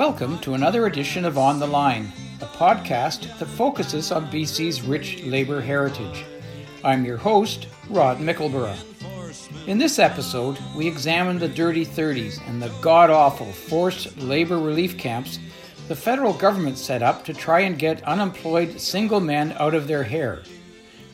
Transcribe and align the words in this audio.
Welcome 0.00 0.38
to 0.38 0.54
another 0.54 0.86
edition 0.86 1.26
of 1.26 1.36
On 1.36 1.58
the 1.58 1.66
Line, 1.66 2.10
a 2.40 2.46
podcast 2.46 3.38
that 3.38 3.44
focuses 3.44 4.10
on 4.10 4.30
BC's 4.30 4.80
rich 4.80 5.22
labour 5.24 5.60
heritage. 5.60 6.24
I'm 6.82 7.04
your 7.04 7.18
host, 7.18 7.66
Rod 7.90 8.16
Mickleburgh. 8.16 8.78
In 9.66 9.76
this 9.76 9.98
episode, 9.98 10.56
we 10.74 10.88
examine 10.88 11.38
the 11.38 11.48
dirty 11.48 11.84
30s 11.84 12.40
and 12.48 12.62
the 12.62 12.72
god 12.80 13.10
awful 13.10 13.52
forced 13.52 14.16
labour 14.16 14.58
relief 14.58 14.96
camps 14.96 15.38
the 15.88 15.94
federal 15.94 16.32
government 16.32 16.78
set 16.78 17.02
up 17.02 17.22
to 17.26 17.34
try 17.34 17.60
and 17.60 17.78
get 17.78 18.02
unemployed 18.04 18.80
single 18.80 19.20
men 19.20 19.54
out 19.58 19.74
of 19.74 19.86
their 19.86 20.04
hair. 20.04 20.42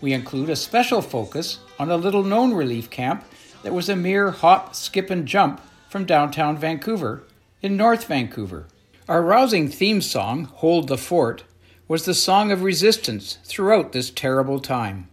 We 0.01 0.13
include 0.13 0.49
a 0.49 0.55
special 0.55 1.03
focus 1.03 1.59
on 1.81 1.91
a 1.91 1.97
little 1.97 2.23
known 2.23 2.55
relief 2.55 2.89
camp 2.89 3.25
that 3.65 3.75
was 3.75 3.89
a 3.89 3.97
mere 3.97 4.31
hop, 4.31 4.77
skip, 4.77 5.11
and 5.11 5.27
jump 5.27 5.61
from 5.89 6.05
downtown 6.05 6.57
Vancouver 6.57 7.25
in 7.61 7.77
North 7.77 8.05
Vancouver. 8.05 8.67
Our 9.09 9.23
rousing 9.23 9.69
theme 9.69 10.03
song, 10.03 10.47
Hold 10.57 10.89
the 10.89 10.99
Fort, 10.99 11.45
was 11.87 12.07
the 12.07 12.15
song 12.15 12.51
of 12.51 12.65
resistance 12.65 13.39
throughout 13.45 13.93
this 13.93 14.11
terrible 14.11 14.59
time. 14.59 15.09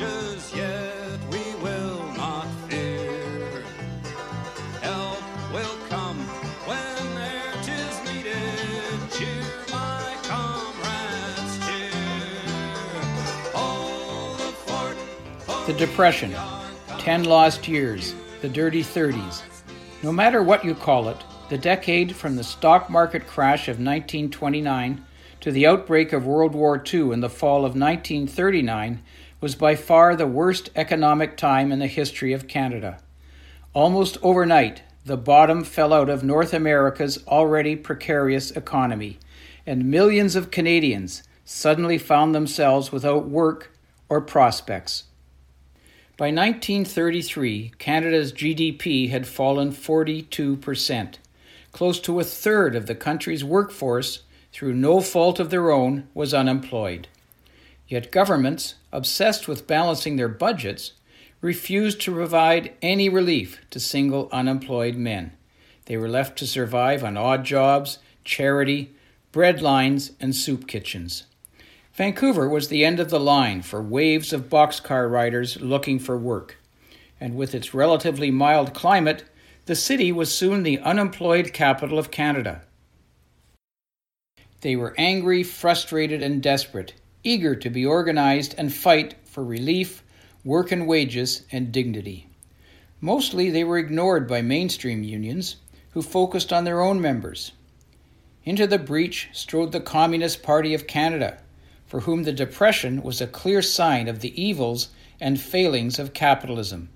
Yet 0.00 1.18
we 1.30 1.42
will 1.62 2.12
not 2.16 2.46
fear. 2.68 3.62
Help 4.82 5.22
will 5.52 5.76
come 5.88 6.18
whene'er 6.66 7.62
'tis 7.62 8.00
needed. 8.04 9.10
Cheer, 9.12 9.44
my 9.72 10.14
comrades, 10.24 11.66
cheer. 11.66 11.92
The 15.66 15.72
Depression, 15.72 16.34
10 16.98 17.24
lost 17.24 17.66
years, 17.66 18.14
the 18.42 18.48
dirty 18.48 18.82
30s. 18.82 19.42
No 20.02 20.12
matter 20.12 20.42
what 20.42 20.64
you 20.64 20.74
call 20.74 21.08
it, 21.08 21.16
the 21.48 21.58
decade 21.58 22.14
from 22.14 22.36
the 22.36 22.44
stock 22.44 22.90
market 22.90 23.26
crash 23.26 23.68
of 23.68 23.78
1929 23.78 25.02
to 25.40 25.50
the 25.50 25.66
outbreak 25.66 26.12
of 26.12 26.26
World 26.26 26.54
War 26.54 26.82
II 26.92 27.12
in 27.12 27.20
the 27.20 27.30
fall 27.30 27.64
of 27.64 27.74
1939 27.76 29.00
was 29.46 29.54
by 29.54 29.76
far 29.76 30.16
the 30.16 30.26
worst 30.26 30.70
economic 30.74 31.36
time 31.36 31.70
in 31.70 31.78
the 31.78 31.86
history 31.86 32.32
of 32.32 32.48
Canada. 32.48 32.98
Almost 33.74 34.18
overnight, 34.20 34.82
the 35.04 35.16
bottom 35.16 35.62
fell 35.62 35.92
out 35.92 36.08
of 36.08 36.24
North 36.24 36.52
America's 36.52 37.24
already 37.28 37.76
precarious 37.76 38.50
economy, 38.50 39.20
and 39.64 39.88
millions 39.88 40.34
of 40.34 40.50
Canadians 40.50 41.22
suddenly 41.44 41.96
found 41.96 42.34
themselves 42.34 42.90
without 42.90 43.28
work 43.28 43.70
or 44.08 44.20
prospects. 44.20 45.04
By 46.16 46.32
1933, 46.32 47.70
Canada's 47.78 48.32
GDP 48.32 49.10
had 49.10 49.28
fallen 49.28 49.70
42%. 49.70 51.18
Close 51.70 52.00
to 52.00 52.18
a 52.18 52.24
third 52.24 52.74
of 52.74 52.86
the 52.86 52.96
country's 52.96 53.44
workforce, 53.44 54.24
through 54.52 54.74
no 54.74 55.00
fault 55.00 55.38
of 55.38 55.50
their 55.50 55.70
own, 55.70 56.08
was 56.14 56.34
unemployed. 56.34 57.06
Yet 57.88 58.10
governments, 58.10 58.74
obsessed 58.92 59.46
with 59.46 59.66
balancing 59.66 60.16
their 60.16 60.28
budgets, 60.28 60.92
refused 61.40 62.00
to 62.00 62.12
provide 62.12 62.74
any 62.82 63.08
relief 63.08 63.60
to 63.70 63.78
single 63.78 64.28
unemployed 64.32 64.96
men. 64.96 65.32
They 65.84 65.96
were 65.96 66.08
left 66.08 66.36
to 66.38 66.46
survive 66.46 67.04
on 67.04 67.16
odd 67.16 67.44
jobs, 67.44 67.98
charity, 68.24 68.94
bread 69.30 69.62
lines, 69.62 70.12
and 70.18 70.34
soup 70.34 70.66
kitchens. 70.66 71.24
Vancouver 71.92 72.48
was 72.48 72.68
the 72.68 72.84
end 72.84 73.00
of 73.00 73.10
the 73.10 73.20
line 73.20 73.62
for 73.62 73.80
waves 73.80 74.32
of 74.32 74.50
boxcar 74.50 75.10
riders 75.10 75.60
looking 75.60 75.98
for 75.98 76.18
work. 76.18 76.58
And 77.20 77.36
with 77.36 77.54
its 77.54 77.72
relatively 77.72 78.30
mild 78.30 78.74
climate, 78.74 79.24
the 79.66 79.76
city 79.76 80.12
was 80.12 80.34
soon 80.34 80.62
the 80.62 80.78
unemployed 80.80 81.52
capital 81.52 81.98
of 81.98 82.10
Canada. 82.10 82.62
They 84.60 84.76
were 84.76 84.94
angry, 84.98 85.42
frustrated, 85.42 86.22
and 86.22 86.42
desperate, 86.42 86.94
eager 87.26 87.56
to 87.56 87.68
be 87.68 87.84
organized 87.84 88.54
and 88.56 88.72
fight 88.72 89.16
for 89.24 89.44
relief, 89.44 90.04
work 90.44 90.70
and 90.70 90.86
wages, 90.86 91.42
and 91.50 91.72
dignity. 91.72 92.28
Mostly 93.00 93.50
they 93.50 93.64
were 93.64 93.78
ignored 93.78 94.28
by 94.28 94.40
mainstream 94.42 95.02
unions, 95.02 95.56
who 95.90 96.02
focused 96.02 96.52
on 96.52 96.64
their 96.64 96.80
own 96.80 97.00
members. 97.00 97.52
Into 98.44 98.66
the 98.66 98.78
breach 98.78 99.28
strode 99.32 99.72
the 99.72 99.80
Communist 99.80 100.42
Party 100.42 100.72
of 100.72 100.86
Canada, 100.86 101.38
for 101.86 102.00
whom 102.00 102.22
the 102.22 102.32
Depression 102.32 103.02
was 103.02 103.20
a 103.20 103.26
clear 103.26 103.60
sign 103.60 104.06
of 104.08 104.20
the 104.20 104.40
evils 104.40 104.90
and 105.20 105.40
failings 105.40 105.98
of 105.98 106.12
capitalism. 106.12 106.90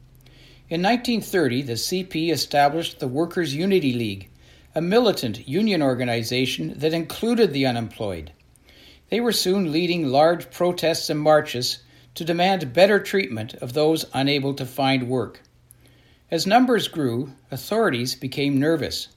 In 0.68 0.82
1930, 0.82 1.62
the 1.62 1.72
CP 1.72 2.30
established 2.30 3.00
the 3.00 3.08
Workers' 3.08 3.54
Unity 3.54 3.92
League, 3.92 4.30
a 4.74 4.80
militant 4.80 5.48
union 5.48 5.82
organization 5.82 6.74
that 6.78 6.94
included 6.94 7.52
the 7.52 7.66
unemployed. 7.66 8.32
They 9.10 9.20
were 9.20 9.32
soon 9.32 9.72
leading 9.72 10.06
large 10.06 10.52
protests 10.52 11.10
and 11.10 11.18
marches 11.18 11.78
to 12.14 12.24
demand 12.24 12.72
better 12.72 13.00
treatment 13.00 13.54
of 13.54 13.72
those 13.72 14.06
unable 14.14 14.54
to 14.54 14.64
find 14.64 15.08
work. 15.08 15.42
As 16.30 16.46
numbers 16.46 16.86
grew, 16.86 17.32
authorities 17.50 18.14
became 18.14 18.60
nervous. 18.60 19.08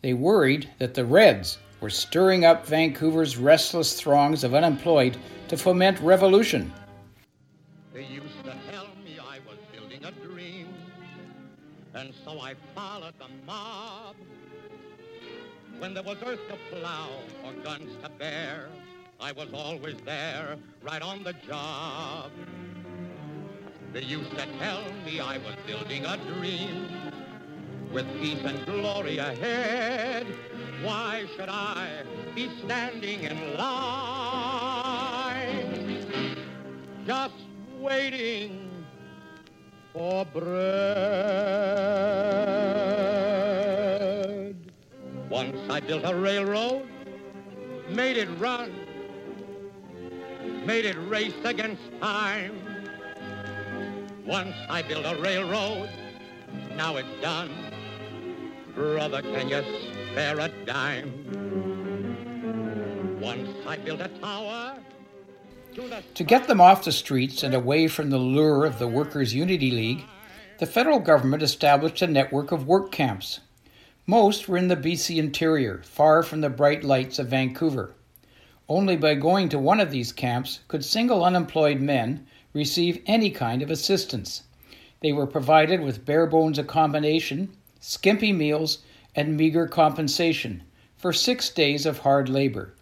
They 0.00 0.14
worried 0.14 0.70
that 0.78 0.94
the 0.94 1.04
Reds 1.04 1.58
were 1.82 1.90
stirring 1.90 2.46
up 2.46 2.66
Vancouver's 2.66 3.36
restless 3.36 4.00
throngs 4.00 4.44
of 4.44 4.54
unemployed 4.54 5.18
to 5.48 5.58
foment 5.58 6.00
revolution. 6.00 6.72
They 7.92 8.06
used 8.06 8.44
to 8.44 8.54
tell 8.70 8.88
me 9.04 9.18
I 9.20 9.40
was 9.46 9.58
building 9.72 10.04
a 10.06 10.12
dream, 10.26 10.68
and 11.92 12.14
so 12.24 12.40
I 12.40 12.54
followed 12.74 13.14
the 13.18 13.28
mob. 13.46 14.16
When 15.78 15.92
there 15.92 16.02
was 16.02 16.16
earth 16.24 16.40
to 16.48 16.56
plow 16.70 17.10
or 17.44 17.52
guns 17.62 17.90
to 18.02 18.08
bear, 18.08 18.68
I 19.20 19.32
was 19.32 19.48
always 19.52 19.96
there, 20.04 20.56
right 20.82 21.02
on 21.02 21.22
the 21.24 21.32
job. 21.46 22.30
They 23.92 24.02
used 24.02 24.30
to 24.30 24.46
tell 24.58 24.82
me 25.04 25.20
I 25.20 25.38
was 25.38 25.54
building 25.66 26.04
a 26.04 26.16
dream, 26.16 26.88
with 27.92 28.06
peace 28.20 28.42
and 28.44 28.66
glory 28.66 29.18
ahead. 29.18 30.26
Why 30.82 31.26
should 31.36 31.48
I 31.48 32.02
be 32.34 32.50
standing 32.64 33.22
in 33.22 33.56
line? 33.56 34.84
Just 37.06 37.34
waiting 37.78 38.84
for 39.92 40.24
bread. 40.26 40.54
Once 45.30 45.56
I 45.70 45.78
built 45.80 46.02
a 46.04 46.14
railroad, 46.14 46.88
made 47.88 48.16
it 48.16 48.28
run, 48.38 48.72
made 50.66 50.84
it 50.84 50.96
race 51.08 51.34
against 51.44 51.82
time. 52.00 52.60
Once 54.26 54.54
I 54.68 54.82
built 54.82 55.04
a 55.04 55.20
railroad, 55.20 55.90
now 56.76 56.96
it's 56.96 57.08
done. 57.20 57.50
Brother, 58.74 59.22
can 59.22 59.48
you 59.48 59.62
spare 60.10 60.40
a 60.40 60.48
dime? 60.64 61.12
Once 63.20 63.48
I 63.66 63.76
built 63.76 64.00
a 64.00 64.08
tower. 64.08 64.78
to 65.74 66.02
To 66.14 66.24
get 66.24 66.48
them 66.48 66.60
off 66.60 66.84
the 66.84 66.92
streets 66.92 67.42
and 67.42 67.54
away 67.54 67.88
from 67.88 68.10
the 68.10 68.18
lure 68.18 68.64
of 68.64 68.78
the 68.78 68.88
Workers' 68.88 69.34
Unity 69.34 69.70
League, 69.70 70.04
the 70.58 70.66
federal 70.66 71.00
government 71.00 71.42
established 71.42 72.00
a 72.00 72.06
network 72.06 72.52
of 72.52 72.66
work 72.66 72.90
camps. 72.90 73.40
Most 74.06 74.48
were 74.48 74.56
in 74.56 74.68
the 74.68 74.76
BC 74.76 75.16
interior, 75.16 75.82
far 75.84 76.22
from 76.22 76.40
the 76.40 76.50
bright 76.50 76.84
lights 76.84 77.18
of 77.18 77.28
Vancouver. 77.28 77.93
Only 78.66 78.96
by 78.96 79.14
going 79.14 79.50
to 79.50 79.58
one 79.58 79.78
of 79.78 79.90
these 79.90 80.10
camps 80.10 80.60
could 80.68 80.86
single 80.86 81.22
unemployed 81.22 81.82
men 81.82 82.26
receive 82.54 83.02
any 83.04 83.30
kind 83.30 83.60
of 83.60 83.70
assistance. 83.70 84.44
They 85.00 85.12
were 85.12 85.26
provided 85.26 85.82
with 85.82 86.06
bare 86.06 86.26
bones 86.26 86.58
accommodation, 86.58 87.54
skimpy 87.78 88.32
meals, 88.32 88.78
and 89.14 89.36
meager 89.36 89.66
compensation 89.66 90.62
for 90.96 91.12
six 91.12 91.50
days 91.50 91.84
of 91.84 91.98
hard 91.98 92.30
labor. 92.30 92.72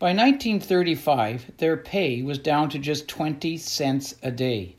By 0.00 0.08
1935, 0.08 1.52
their 1.58 1.76
pay 1.76 2.20
was 2.20 2.38
down 2.38 2.68
to 2.70 2.78
just 2.80 3.06
20 3.06 3.56
cents 3.58 4.16
a 4.24 4.32
day, 4.32 4.74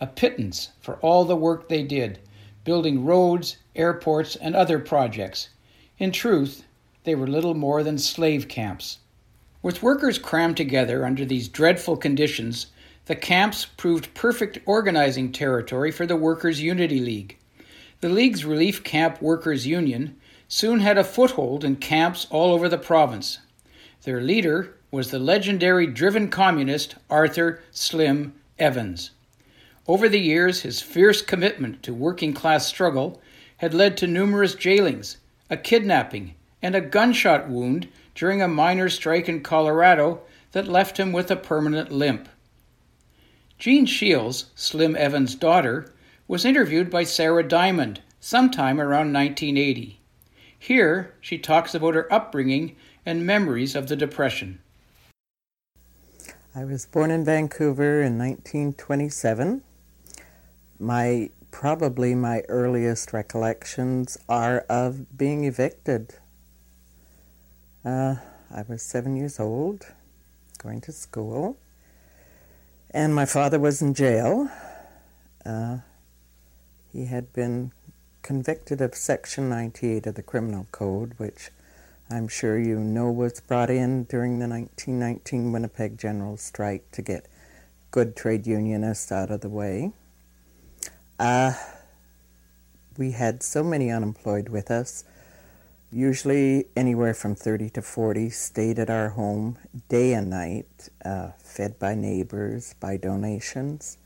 a 0.00 0.06
pittance 0.06 0.70
for 0.80 0.94
all 1.00 1.26
the 1.26 1.36
work 1.36 1.68
they 1.68 1.82
did, 1.82 2.18
building 2.64 3.04
roads, 3.04 3.58
airports, 3.74 4.36
and 4.36 4.56
other 4.56 4.78
projects. 4.78 5.50
In 5.98 6.12
truth, 6.12 6.64
they 7.04 7.14
were 7.14 7.26
little 7.26 7.52
more 7.52 7.82
than 7.82 7.98
slave 7.98 8.48
camps. 8.48 9.00
With 9.62 9.82
workers 9.82 10.18
crammed 10.18 10.56
together 10.56 11.04
under 11.04 11.24
these 11.24 11.48
dreadful 11.48 11.96
conditions, 11.96 12.66
the 13.06 13.16
camps 13.16 13.64
proved 13.64 14.14
perfect 14.14 14.58
organizing 14.66 15.32
territory 15.32 15.90
for 15.90 16.06
the 16.06 16.16
Workers' 16.16 16.60
Unity 16.60 17.00
League. 17.00 17.38
The 18.00 18.08
League's 18.08 18.44
Relief 18.44 18.84
Camp 18.84 19.22
Workers 19.22 19.66
Union 19.66 20.16
soon 20.48 20.80
had 20.80 20.98
a 20.98 21.04
foothold 21.04 21.64
in 21.64 21.76
camps 21.76 22.26
all 22.30 22.52
over 22.52 22.68
the 22.68 22.78
province. 22.78 23.38
Their 24.02 24.20
leader 24.20 24.76
was 24.90 25.10
the 25.10 25.18
legendary 25.18 25.86
driven 25.86 26.28
communist 26.28 26.94
Arthur 27.10 27.62
Slim 27.70 28.34
Evans. 28.58 29.10
Over 29.88 30.08
the 30.08 30.20
years, 30.20 30.62
his 30.62 30.80
fierce 30.80 31.22
commitment 31.22 31.82
to 31.84 31.94
working 31.94 32.32
class 32.32 32.66
struggle 32.66 33.20
had 33.58 33.72
led 33.72 33.96
to 33.96 34.06
numerous 34.06 34.54
jailings, 34.54 35.16
a 35.48 35.56
kidnapping, 35.56 36.34
and 36.60 36.74
a 36.74 36.80
gunshot 36.80 37.48
wound 37.48 37.88
during 38.16 38.42
a 38.42 38.48
miners' 38.48 38.94
strike 38.94 39.28
in 39.28 39.42
Colorado 39.42 40.22
that 40.52 40.66
left 40.66 40.98
him 40.98 41.12
with 41.12 41.30
a 41.30 41.36
permanent 41.36 41.92
limp. 41.92 42.28
Jean 43.58 43.86
Sheils, 43.86 44.46
Slim 44.56 44.96
Evans' 44.96 45.34
daughter, 45.34 45.92
was 46.26 46.44
interviewed 46.44 46.90
by 46.90 47.04
Sara 47.04 47.46
Diamond 47.46 48.00
sometime 48.18 48.80
around 48.80 49.12
1980. 49.12 50.00
Here, 50.58 51.14
she 51.20 51.38
talks 51.38 51.74
about 51.74 51.94
her 51.94 52.12
upbringing 52.12 52.74
and 53.04 53.24
memories 53.24 53.76
of 53.76 53.88
the 53.88 53.96
Depression. 53.96 54.60
I 56.54 56.64
was 56.64 56.86
born 56.86 57.10
in 57.10 57.24
Vancouver 57.24 58.00
in 58.02 58.18
1927. 58.18 59.62
My 60.78 61.30
probably 61.50 62.14
my 62.14 62.40
earliest 62.48 63.12
recollections 63.12 64.18
are 64.28 64.60
of 64.68 65.16
being 65.16 65.44
evicted. 65.44 66.14
Uh, 67.86 68.16
I 68.50 68.64
was 68.66 68.82
seven 68.82 69.16
years 69.16 69.38
old, 69.38 69.86
going 70.58 70.80
to 70.80 70.92
school. 70.92 71.56
And 72.90 73.14
my 73.14 73.26
father 73.26 73.60
was 73.60 73.80
in 73.80 73.94
jail. 73.94 74.50
Uh, 75.44 75.78
he 76.92 77.04
had 77.04 77.32
been 77.32 77.70
convicted 78.22 78.80
of 78.80 78.96
Section 78.96 79.48
98 79.48 80.08
of 80.08 80.16
the 80.16 80.22
Criminal 80.24 80.66
Code, 80.72 81.14
which 81.18 81.50
I'm 82.10 82.26
sure 82.26 82.58
you 82.58 82.80
know 82.80 83.12
was 83.12 83.38
brought 83.38 83.70
in 83.70 84.02
during 84.02 84.40
the 84.40 84.48
1919 84.48 85.52
Winnipeg 85.52 85.96
General 85.96 86.36
Strike 86.36 86.90
to 86.90 87.02
get 87.02 87.28
good 87.92 88.16
trade 88.16 88.48
unionists 88.48 89.12
out 89.12 89.30
of 89.30 89.42
the 89.42 89.48
way. 89.48 89.92
Uh, 91.20 91.52
we 92.98 93.12
had 93.12 93.44
so 93.44 93.62
many 93.62 93.92
unemployed 93.92 94.48
with 94.48 94.72
us 94.72 95.04
usually 95.96 96.66
anywhere 96.76 97.14
from 97.14 97.34
30 97.34 97.70
to 97.70 97.80
40 97.80 98.28
stayed 98.28 98.78
at 98.78 98.90
our 98.90 99.08
home 99.08 99.56
day 99.88 100.12
and 100.12 100.28
night, 100.28 100.90
uh, 101.02 101.30
fed 101.42 101.78
by 101.78 101.94
neighbors, 101.94 102.74
by 102.78 102.98
donations. 102.98 103.96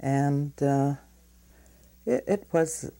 And 0.00 0.52
uh, 0.62 0.94
it, 2.06 2.24
it, 2.26 2.46
was, 2.52 2.90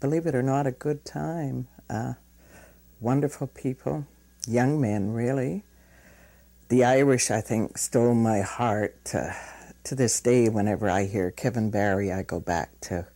believe 0.00 0.24
it 0.24 0.34
or 0.34 0.42
not, 0.42 0.66
a 0.66 0.70
good 0.70 1.04
time. 1.04 1.68
Uh, 1.90 2.14
wonderful 2.98 3.48
people, 3.48 4.06
young 4.48 4.80
men, 4.80 5.12
really. 5.12 5.62
The 6.70 6.84
Irish, 6.84 7.30
I 7.30 7.42
think, 7.42 7.76
stole 7.76 8.14
my 8.14 8.40
heart. 8.40 9.04
to 9.84 9.94
this 9.94 10.18
day, 10.22 10.48
whenever 10.48 10.88
I 10.88 11.04
hear 11.04 11.30
Kevin 11.30 11.70
Barry, 11.70 12.10
I 12.10 12.22
go 12.22 12.40
back 12.40 12.80
to, 12.82 13.06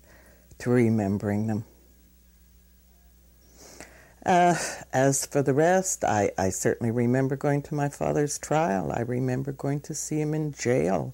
to 0.58 0.70
remembering 0.70 1.46
them. 1.46 1.64
Uh, 4.24 4.56
as 4.90 5.26
for 5.26 5.42
the 5.42 5.52
rest, 5.52 6.02
I, 6.02 6.30
I 6.38 6.48
certainly 6.48 6.90
remember 6.90 7.36
going 7.36 7.60
to 7.62 7.74
my 7.74 7.90
father's 7.90 8.38
trial. 8.38 8.90
I 8.90 9.00
remember 9.00 9.52
going 9.52 9.80
to 9.80 9.94
see 9.94 10.20
him 10.20 10.32
in 10.32 10.52
jail. 10.52 11.12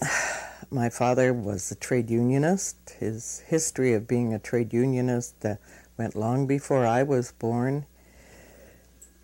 my 0.70 0.88
father 0.88 1.34
was 1.34 1.70
a 1.70 1.74
trade 1.74 2.08
unionist. 2.08 2.96
His 2.98 3.40
history 3.40 3.92
of 3.92 4.08
being 4.08 4.32
a 4.32 4.38
trade 4.38 4.72
unionist 4.72 5.44
uh, 5.44 5.56
went 5.98 6.16
long 6.16 6.46
before 6.46 6.86
I 6.86 7.02
was 7.02 7.32
born. 7.32 7.84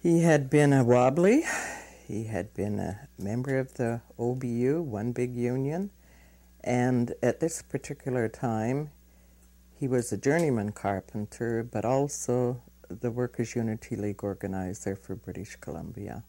He 0.02 0.20
had 0.20 0.50
been 0.50 0.74
a 0.74 0.84
wobbly. 0.84 1.44
He 2.06 2.24
had 2.24 2.52
been 2.52 2.78
a 2.78 3.08
member 3.18 3.58
of 3.58 3.74
the 3.74 4.02
OBU, 4.18 4.82
one 4.82 5.12
big 5.12 5.34
union, 5.34 5.90
and 6.62 7.14
at 7.22 7.40
this 7.40 7.62
particular 7.62 8.28
time, 8.28 8.90
he 9.74 9.88
was 9.88 10.12
a 10.12 10.18
journeyman 10.18 10.72
carpenter, 10.72 11.62
but 11.62 11.84
also 11.84 12.60
the 13.00 13.10
Workers' 13.10 13.56
Unity 13.56 13.96
League 13.96 14.22
organizer 14.22 14.96
for 14.96 15.14
British 15.14 15.56
Columbia. 15.56 16.24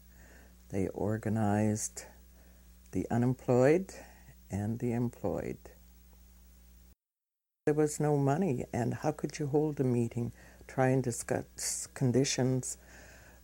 They 0.70 0.88
organized 0.88 2.04
the 2.92 3.06
unemployed 3.10 3.92
and 4.50 4.78
the 4.78 4.92
employed. 4.92 5.58
There 7.66 7.74
was 7.74 7.98
no 7.98 8.16
money, 8.16 8.64
and 8.72 8.94
how 8.94 9.12
could 9.12 9.38
you 9.38 9.46
hold 9.46 9.80
a 9.80 9.84
meeting, 9.84 10.32
try 10.66 10.88
and 10.88 11.02
discuss 11.02 11.88
conditions 11.94 12.76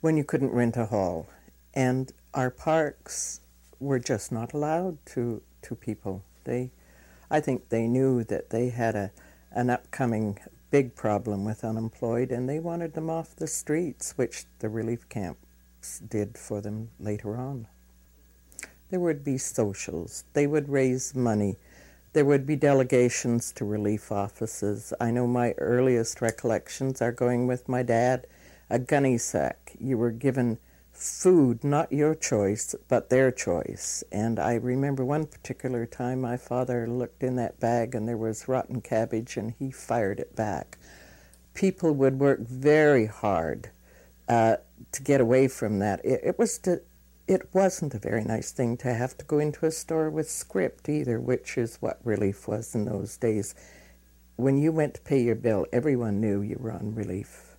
when 0.01 0.17
you 0.17 0.25
couldn't 0.25 0.53
rent 0.53 0.77
a 0.77 0.87
hall? 0.87 1.29
And 1.75 2.13
our 2.35 2.51
parks 2.51 3.41
were 3.79 3.99
just 3.99 4.31
not 4.31 4.53
allowed 4.53 4.99
to, 5.07 5.43
to 5.63 5.75
people. 5.75 6.23
They, 6.45 6.71
I 7.31 7.41
think 7.41 7.69
they 7.69 7.87
knew 7.87 8.23
that 8.25 8.51
they 8.51 8.69
had 8.69 8.95
a, 8.95 9.11
an 9.53 9.71
upcoming 9.71 10.39
big 10.71 10.95
problem 10.95 11.45
with 11.45 11.65
unemployed, 11.65 12.31
and 12.31 12.49
they 12.49 12.59
wanted 12.59 12.95
them 12.95 13.11
off 13.11 13.37
the 13.37 13.47
streets, 13.47 14.13
which 14.17 14.45
the 14.61 14.69
relief 14.69 15.09
camps 15.09 15.99
did 16.09 16.39
for 16.39 16.61
them 16.61 16.91
later 16.99 17.37
on. 17.37 17.67
There 18.91 19.01
would 19.01 19.25
be 19.25 19.39
socials, 19.39 20.25
they 20.33 20.47
would 20.47 20.69
raise 20.69 21.15
money, 21.15 21.57
there 22.13 22.25
would 22.25 22.45
be 22.45 22.57
delegations 22.57 23.53
to 23.53 23.65
relief 23.65 24.11
offices. 24.11 24.93
I 25.01 25.13
know 25.13 25.29
my 25.29 25.53
earliest 25.59 26.21
recollections 26.21 27.01
are 27.01 27.13
going 27.13 27.47
with 27.47 27.69
my 27.69 27.85
dad, 27.85 28.27
a 28.69 28.81
gunny 28.81 29.17
sack. 29.17 29.77
You 29.79 29.97
were 29.97 30.11
given 30.11 30.59
food, 31.01 31.65
not 31.65 31.93
your 31.93 32.15
choice, 32.15 32.75
but 32.89 33.09
their 33.09 33.33
choice. 33.33 34.05
And 34.13 34.39
I 34.39 34.55
remember 34.55 35.05
one 35.05 35.27
particular 35.27 35.87
time 35.87 36.21
my 36.21 36.37
father 36.37 36.87
looked 36.87 37.23
in 37.23 37.37
that 37.37 37.59
bag 37.59 37.95
and 37.95 38.07
there 38.07 38.19
was 38.19 38.49
rotten 38.49 38.83
cabbage 38.83 39.37
and 39.37 39.55
he 39.59 39.71
fired 39.71 40.21
it 40.21 40.37
back. 40.37 40.79
People 41.55 41.93
would 41.93 42.21
work 42.21 42.41
very 42.41 43.07
hard 43.07 43.71
uh, 44.29 44.57
to 44.93 45.03
get 45.03 45.21
away 45.21 45.49
from 45.49 45.79
that. 45.79 46.05
It, 46.05 46.21
it 46.23 46.39
was 46.39 46.59
to, 46.59 46.83
it 47.27 47.49
wasn't 47.55 47.95
a 47.95 47.99
very 47.99 48.23
nice 48.23 48.53
thing 48.53 48.77
to 48.79 48.93
have 48.93 49.17
to 49.19 49.25
go 49.25 49.39
into 49.39 49.67
a 49.67 49.71
store 49.71 50.11
with 50.11 50.31
scrip 50.31 50.87
either, 50.89 51.19
which 51.19 51.57
is 51.57 51.79
what 51.81 51.99
relief 52.05 52.47
was 52.47 52.75
in 52.75 52.85
those 52.85 53.17
days. 53.17 53.55
When 54.37 54.59
you 54.59 54.71
went 54.71 54.95
to 54.95 55.01
pay 55.01 55.23
your 55.23 55.35
bill, 55.35 55.67
everyone 55.73 56.21
knew 56.21 56.43
you 56.43 56.59
were 56.61 56.73
on 56.73 56.95
relief. 56.95 57.50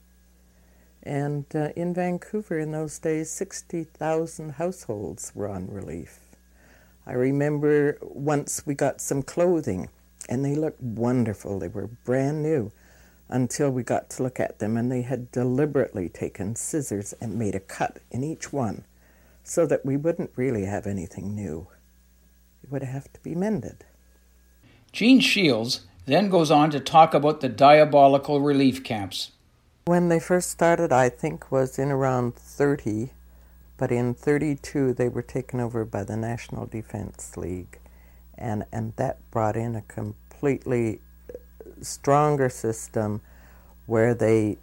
And 1.04 1.46
uh, 1.56 1.70
in 1.76 1.94
Vancouver 1.94 2.60
in 2.60 2.72
those 2.72 3.00
days, 3.00 3.32
60,000 3.32 4.52
households 4.52 5.32
were 5.34 5.48
on 5.48 5.72
relief. 5.72 6.20
I 7.06 7.14
remember 7.14 7.98
once 8.02 8.66
we 8.66 8.76
got 8.76 9.02
some 9.02 9.24
clothing 9.24 9.90
and 10.30 10.46
they 10.46 10.56
looked 10.56 10.82
wonderful. 10.82 11.60
They 11.60 11.68
were 11.68 11.88
brand 11.88 12.44
new 12.44 12.72
until 13.30 13.72
we 13.72 13.82
got 13.82 14.10
to 14.12 14.24
look 14.24 14.40
at 14.40 14.60
them 14.60 14.78
and 14.78 14.92
they 14.92 15.02
had 15.02 15.32
deliberately 15.32 16.10
taken 16.10 16.56
scissors 16.56 17.14
and 17.20 17.40
made 17.40 17.56
a 17.56 17.60
cut 17.60 18.00
in 18.12 18.24
each 18.24 18.54
one 18.54 18.84
so 19.44 19.66
that 19.66 19.86
we 19.86 19.98
wouldn't 19.98 20.32
really 20.36 20.66
have 20.66 20.86
anything 20.86 21.36
new. 21.36 21.68
It 22.64 22.72
would 22.72 22.84
have 22.84 23.12
to 23.14 23.20
be 23.22 23.34
mended. 23.34 23.84
Jean 24.92 25.20
Sheils 25.20 25.82
then 26.06 26.30
goes 26.30 26.52
on 26.52 26.70
to 26.72 26.80
talk 26.80 27.14
about 27.14 27.42
the 27.42 27.50
diabolical 27.50 28.42
relief 28.42 28.84
camps. 28.84 29.32
When 29.86 30.10
they 30.10 30.20
first 30.20 30.52
started, 30.52 30.92
I 30.92 31.10
think 31.10 31.52
was 31.52 31.80
in 31.80 31.90
around 31.90 32.36
30, 32.36 33.14
but 33.78 33.92
in 33.92 34.14
32 34.14 34.94
they 34.94 35.10
were 35.10 35.24
taken 35.24 35.60
over 35.60 35.86
by 35.86 36.04
the 36.04 36.16
National 36.16 36.68
Defense 36.68 37.36
League, 37.36 37.80
and 38.38 38.64
and 38.72 38.94
that 38.98 39.18
brought 39.32 39.56
in 39.56 39.76
a 39.76 39.82
completely 39.82 41.02
uh, 41.28 41.38
stronger 41.82 42.48
system 42.48 43.22
where 43.88 44.14
they 44.14 44.60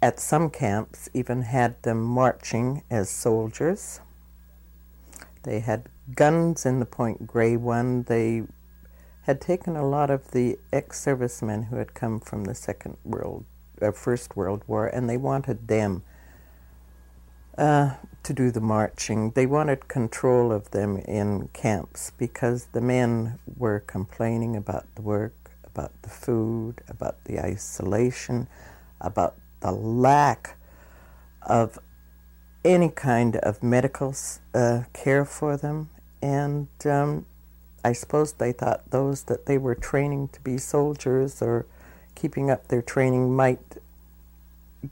at 0.00 0.18
some 0.18 0.48
camps 0.48 1.10
even 1.12 1.42
had 1.42 1.82
them 1.82 2.02
marching 2.02 2.82
as 2.90 3.10
soldiers. 3.10 4.00
They 5.42 5.60
had 5.60 5.90
guns 6.14 6.64
in 6.64 6.80
the 6.80 6.86
Point 6.86 7.26
Grey 7.26 7.58
one. 7.58 8.04
They 8.04 8.44
had 9.24 9.42
taken 9.42 9.76
a 9.76 9.86
lot 9.86 10.08
of 10.08 10.30
the 10.30 10.58
ex 10.72 11.02
servicemen 11.02 11.64
who 11.64 11.76
had 11.76 11.92
come 11.92 12.18
from 12.18 12.44
the 12.44 12.54
Second 12.54 12.96
World 13.04 13.44
uh, 13.80 13.90
First 13.92 14.36
World 14.36 14.62
War, 14.66 14.86
and 14.86 15.08
they 15.08 15.16
wanted 15.16 15.68
them 15.68 16.02
uh, 17.56 17.94
to 18.22 18.32
do 18.32 18.50
the 18.50 18.60
marching. 18.60 19.30
They 19.30 19.46
wanted 19.46 19.88
control 19.88 20.52
of 20.52 20.70
them 20.70 20.98
in 20.98 21.48
camps 21.52 22.12
because 22.16 22.66
the 22.72 22.80
men 22.80 23.38
were 23.56 23.80
complaining 23.80 24.56
about 24.56 24.86
the 24.94 25.02
work, 25.02 25.50
about 25.64 25.92
the 26.02 26.08
food, 26.08 26.82
about 26.88 27.24
the 27.24 27.38
isolation, 27.38 28.48
about 29.00 29.36
the 29.60 29.72
lack 29.72 30.58
of 31.42 31.78
any 32.64 32.88
kind 32.88 33.36
of 33.36 33.62
medical 33.62 34.14
uh, 34.54 34.82
care 34.92 35.24
for 35.24 35.56
them. 35.56 35.90
And 36.22 36.68
um, 36.86 37.26
I 37.84 37.92
suppose 37.92 38.32
they 38.32 38.52
thought 38.52 38.90
those 38.90 39.24
that 39.24 39.44
they 39.46 39.58
were 39.58 39.74
training 39.74 40.28
to 40.28 40.40
be 40.40 40.56
soldiers 40.56 41.42
or 41.42 41.66
keeping 42.14 42.50
up 42.50 42.68
their 42.68 42.82
training 42.82 43.34
might 43.34 43.78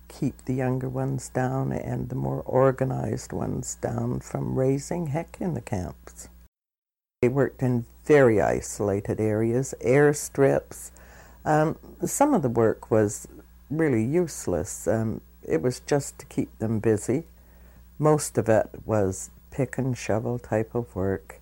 keep 0.09 0.45
the 0.45 0.55
younger 0.55 0.89
ones 0.89 1.29
down 1.29 1.73
and 1.73 2.09
the 2.09 2.15
more 2.15 2.43
organized 2.43 3.33
ones 3.33 3.77
down 3.81 4.21
from 4.21 4.59
raising 4.59 5.09
heck 5.09 5.37
in 5.41 5.55
the 5.55 5.61
camps. 5.61 6.29
They 7.21 7.29
worked 7.29 7.63
in 7.63 7.87
very 8.05 8.41
isolated 8.41 9.21
areas, 9.21 9.75
airstrips. 9.85 10.91
Um, 11.45 11.79
some 12.05 12.35
of 12.35 12.43
the 12.43 12.49
work 12.49 12.91
was 12.91 13.29
really 13.71 14.05
useless. 14.05 14.89
Um, 14.89 15.21
it 15.43 15.63
was 15.63 15.81
just 15.81 16.19
to 16.19 16.27
keep 16.27 16.57
them 16.59 16.79
busy. 16.79 17.25
Most 17.99 18.39
of 18.39 18.49
it 18.49 18.71
was 18.85 19.31
pick 19.51 19.79
and 19.79 19.97
shovel 19.97 20.39
type 20.39 20.75
of 20.75 20.95
work. 20.97 21.41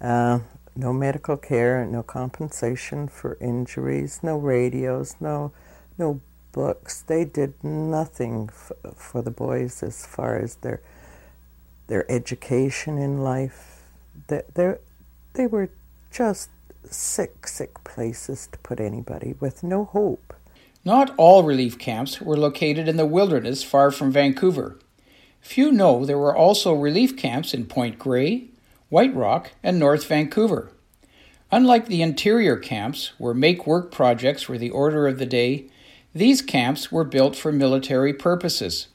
Uh, 0.00 0.40
no 0.74 0.92
medical 0.92 1.36
care, 1.36 1.84
no 1.84 2.02
compensation 2.02 3.08
for 3.08 3.36
injuries, 3.40 4.20
no 4.22 4.36
radios, 4.36 5.16
no 5.20 5.52
no 5.98 6.20
books. 6.52 7.02
They 7.02 7.24
did 7.24 7.62
nothing 7.62 8.50
f- 8.50 8.72
for 8.94 9.22
the 9.22 9.30
boys 9.30 9.82
as 9.82 10.06
far 10.06 10.36
as 10.38 10.56
their 10.56 10.80
their 11.86 12.10
education 12.10 12.98
in 12.98 13.22
life. 13.22 13.82
They 14.28 14.76
they 15.34 15.46
were 15.46 15.70
just 16.10 16.50
sick, 16.90 17.46
sick 17.46 17.82
places 17.84 18.48
to 18.52 18.58
put 18.58 18.80
anybody 18.80 19.34
with 19.40 19.62
no 19.62 19.84
hope. 19.84 20.34
Not 20.84 21.14
all 21.16 21.42
relief 21.42 21.78
camps 21.78 22.20
were 22.20 22.36
located 22.36 22.88
in 22.88 22.96
the 22.96 23.06
wilderness 23.06 23.62
far 23.62 23.90
from 23.90 24.10
Vancouver. 24.10 24.78
Few 25.40 25.70
know 25.72 26.04
there 26.04 26.18
were 26.18 26.34
also 26.34 26.72
relief 26.74 27.16
camps 27.16 27.54
in 27.54 27.66
Point 27.66 27.98
Grey, 27.98 28.48
White 28.92 29.14
Rock, 29.14 29.52
and 29.62 29.78
North 29.78 30.04
Vancouver. 30.04 30.70
Unlike 31.50 31.86
the 31.86 32.02
interior 32.02 32.58
camps, 32.58 33.12
where 33.16 33.32
make 33.32 33.66
work 33.66 33.90
projects 33.90 34.50
were 34.50 34.58
the 34.58 34.68
order 34.68 35.08
of 35.08 35.18
the 35.18 35.24
day, 35.24 35.70
these 36.14 36.42
camps 36.42 36.92
were 36.92 37.02
built 37.02 37.34
for 37.34 37.52
military 37.52 38.12
purposes. 38.12 38.88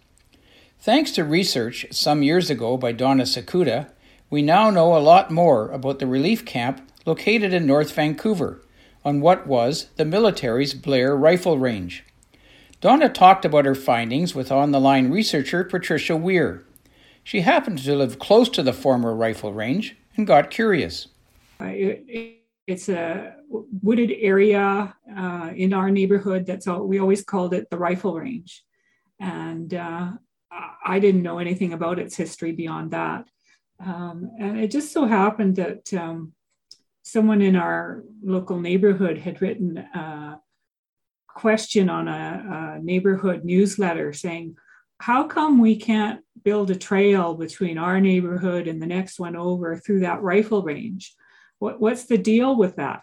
Thanks 0.80 1.10
to 1.13 1.24
research 1.24 1.88
some 1.89 2.22
years 2.22 2.51
ago 2.51 2.77
by 2.77 2.92
Donna 2.92 3.24
Sacuta, 3.24 3.89
we 4.30 4.44
now 4.44 4.70
know 4.70 4.96
a 4.96 5.00
lot 5.00 5.32
more 5.32 5.72
about 5.72 5.98
the 5.98 6.06
relief 6.06 6.46
camp 6.46 6.88
located 7.08 7.51
in 7.51 7.66
North 7.66 7.92
Vancouver 7.92 8.62
on 9.04 9.20
what 9.20 9.48
was 9.48 9.88
the 9.96 10.06
military's 10.06 10.75
Blair 10.75 11.18
Rifle 11.18 11.58
Range. 11.58 12.04
Donna 12.82 13.10
talked 13.10 13.46
about 13.46 13.66
her 13.66 13.74
findings 13.74 14.36
with 14.36 14.51
on 14.51 14.70
the 14.70 14.80
line 14.80 15.10
researcher 15.10 15.63
Patricia 15.63 16.16
Weir. 16.16 16.66
She 17.27 17.41
happened 17.41 17.79
to 17.79 17.93
live 17.93 18.19
close 18.19 18.48
to 18.51 18.63
the 18.63 18.72
former 18.72 19.13
rifle 19.13 19.51
range 19.51 19.98
and 20.15 20.25
got 20.25 20.50
curious. 20.50 21.07
Uh, 21.60 21.65
it, 21.65 22.46
it's 22.65 22.88
a 22.88 23.36
wooded 23.50 24.13
area 24.17 24.96
uh, 25.13 25.51
in 25.53 25.74
our 25.74 25.91
neighborhood. 25.91 26.46
That's 26.46 26.67
all 26.67 26.88
we 26.88 27.00
always 27.00 27.25
called 27.25 27.53
it 27.53 27.69
the 27.69 27.77
rifle 27.77 28.17
range, 28.17 28.63
and 29.19 29.74
uh, 29.74 30.12
I 30.86 31.00
didn't 31.00 31.22
know 31.22 31.39
anything 31.39 31.74
about 31.74 32.00
its 32.00 32.15
history 32.15 32.53
beyond 32.53 32.91
that. 32.91 33.27
Um, 33.86 34.31
and 34.39 34.57
it 34.57 34.72
just 34.72 34.93
so 34.93 35.03
happened 35.05 35.57
that 35.57 35.93
um, 35.96 36.31
someone 37.03 37.41
in 37.41 37.57
our 37.57 38.05
local 38.24 38.57
neighborhood 38.57 39.17
had 39.17 39.41
written 39.41 39.77
a 39.79 40.39
question 41.27 41.89
on 41.89 42.07
a, 42.07 42.77
a 42.77 42.81
neighborhood 42.81 43.43
newsletter 43.43 44.13
saying, 44.13 44.55
"How 45.01 45.25
come 45.25 45.60
we 45.60 45.75
can't 45.75 46.22
build 46.48 46.72
a 46.72 46.75
trail 46.89 47.25
between 47.46 47.77
our 47.77 48.00
neighborhood 48.00 48.68
and 48.68 48.82
the 48.82 48.94
next 48.98 49.20
one 49.20 49.36
over 49.36 49.68
through 49.75 50.01
that 50.01 50.22
rifle 50.32 50.62
range?" 50.63 51.06
What, 51.60 51.75
what's 51.84 52.06
the 52.06 52.18
deal 52.18 52.56
with 52.56 52.75
that? 52.75 53.01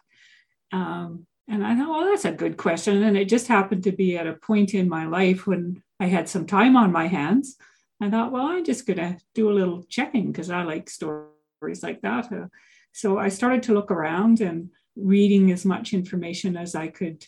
Um, 0.73 1.27
and 1.49 1.67
I 1.67 1.77
thought, 1.77 1.91
well, 1.91 2.05
that's 2.07 2.25
a 2.25 2.33
good 2.33 2.57
question. 2.57 3.03
And 3.03 3.17
it 3.17 3.29
just 3.29 3.49
happened 3.49 3.85
to 3.85 3.93
be 3.93 4.17
at 4.17 4.27
a 4.27 4.41
point 4.51 4.75
in 4.75 4.89
my 4.89 5.07
life 5.07 5.47
when 5.47 5.83
I 6.01 6.07
had 6.07 6.29
some 6.29 6.47
time 6.47 6.77
on 6.77 6.91
my 7.01 7.07
hands. 7.07 7.57
I 8.01 8.11
thought, 8.11 8.33
well, 8.33 8.47
I'm 8.47 8.65
just 8.65 8.87
going 8.87 8.99
to 8.99 9.19
do 9.35 9.51
a 9.51 9.59
little 9.59 9.83
checking 9.85 10.33
because 10.33 10.51
I 10.51 10.63
like 10.63 10.89
stories 10.89 11.83
like 11.83 12.01
that. 12.03 12.33
Uh, 12.33 12.47
so 12.93 13.19
I 13.19 13.29
started 13.29 13.63
to 13.65 13.75
look 13.75 13.91
around 13.91 14.41
and 14.41 14.71
reading 14.97 15.53
as 15.53 15.65
much 15.65 15.93
information 15.93 16.57
as 16.57 16.75
I 16.75 16.89
could 16.89 17.27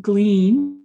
glean. 0.00 0.82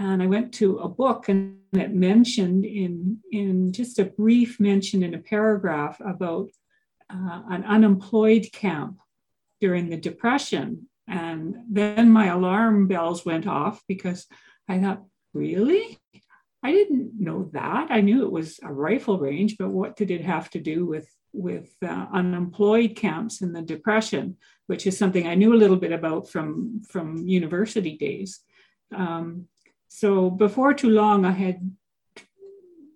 And 0.00 0.22
I 0.22 0.26
went 0.26 0.54
to 0.54 0.78
a 0.78 0.88
book 0.88 1.28
and 1.28 1.58
it 1.74 1.92
mentioned 1.92 2.64
in, 2.64 3.18
in 3.30 3.70
just 3.70 3.98
a 3.98 4.06
brief 4.06 4.58
mention 4.58 5.02
in 5.02 5.12
a 5.12 5.18
paragraph 5.18 6.00
about 6.02 6.48
uh, 7.10 7.42
an 7.50 7.64
unemployed 7.64 8.48
camp 8.50 8.96
during 9.60 9.90
the 9.90 9.98
Depression. 9.98 10.88
And 11.06 11.54
then 11.70 12.10
my 12.10 12.28
alarm 12.28 12.88
bells 12.88 13.26
went 13.26 13.46
off 13.46 13.82
because 13.86 14.26
I 14.66 14.78
thought, 14.78 15.04
really? 15.34 15.98
I 16.62 16.72
didn't 16.72 17.20
know 17.20 17.50
that. 17.52 17.88
I 17.90 18.00
knew 18.00 18.24
it 18.24 18.32
was 18.32 18.58
a 18.62 18.72
rifle 18.72 19.18
range, 19.18 19.58
but 19.58 19.68
what 19.68 19.96
did 19.96 20.10
it 20.10 20.22
have 20.22 20.48
to 20.50 20.60
do 20.60 20.86
with 20.86 21.08
with 21.32 21.70
uh, 21.84 22.06
unemployed 22.12 22.96
camps 22.96 23.40
in 23.40 23.52
the 23.52 23.62
Depression, 23.62 24.36
which 24.66 24.86
is 24.86 24.98
something 24.98 25.28
I 25.28 25.36
knew 25.36 25.52
a 25.54 25.62
little 25.62 25.76
bit 25.76 25.92
about 25.92 26.30
from 26.30 26.80
from 26.88 27.18
university 27.18 27.98
days. 27.98 28.40
Um, 28.92 29.46
so 29.90 30.30
before 30.30 30.72
too 30.72 30.88
long, 30.88 31.24
I 31.24 31.32
had 31.32 31.76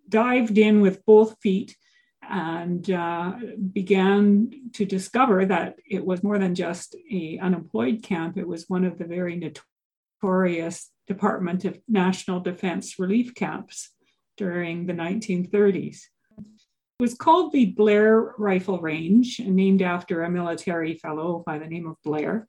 dived 0.08 0.56
in 0.58 0.80
with 0.80 1.04
both 1.04 1.36
feet 1.42 1.76
and 2.22 2.88
uh, 2.88 3.34
began 3.72 4.70
to 4.74 4.84
discover 4.84 5.44
that 5.44 5.76
it 5.90 6.06
was 6.06 6.22
more 6.22 6.38
than 6.38 6.54
just 6.54 6.94
a 7.12 7.38
unemployed 7.42 8.02
camp. 8.04 8.38
It 8.38 8.46
was 8.46 8.68
one 8.68 8.84
of 8.84 8.96
the 8.96 9.04
very 9.04 9.52
notorious 10.22 10.90
Department 11.08 11.64
of 11.64 11.78
National 11.88 12.38
Defense 12.38 12.96
relief 12.98 13.34
camps 13.34 13.90
during 14.36 14.86
the 14.86 14.94
1930s. 14.94 15.98
It 16.38 17.02
was 17.02 17.14
called 17.14 17.52
the 17.52 17.66
Blair 17.66 18.34
Rifle 18.38 18.80
Range, 18.80 19.40
named 19.40 19.82
after 19.82 20.22
a 20.22 20.30
military 20.30 20.94
fellow 20.94 21.42
by 21.44 21.58
the 21.58 21.66
name 21.66 21.88
of 21.88 21.96
Blair. 22.04 22.46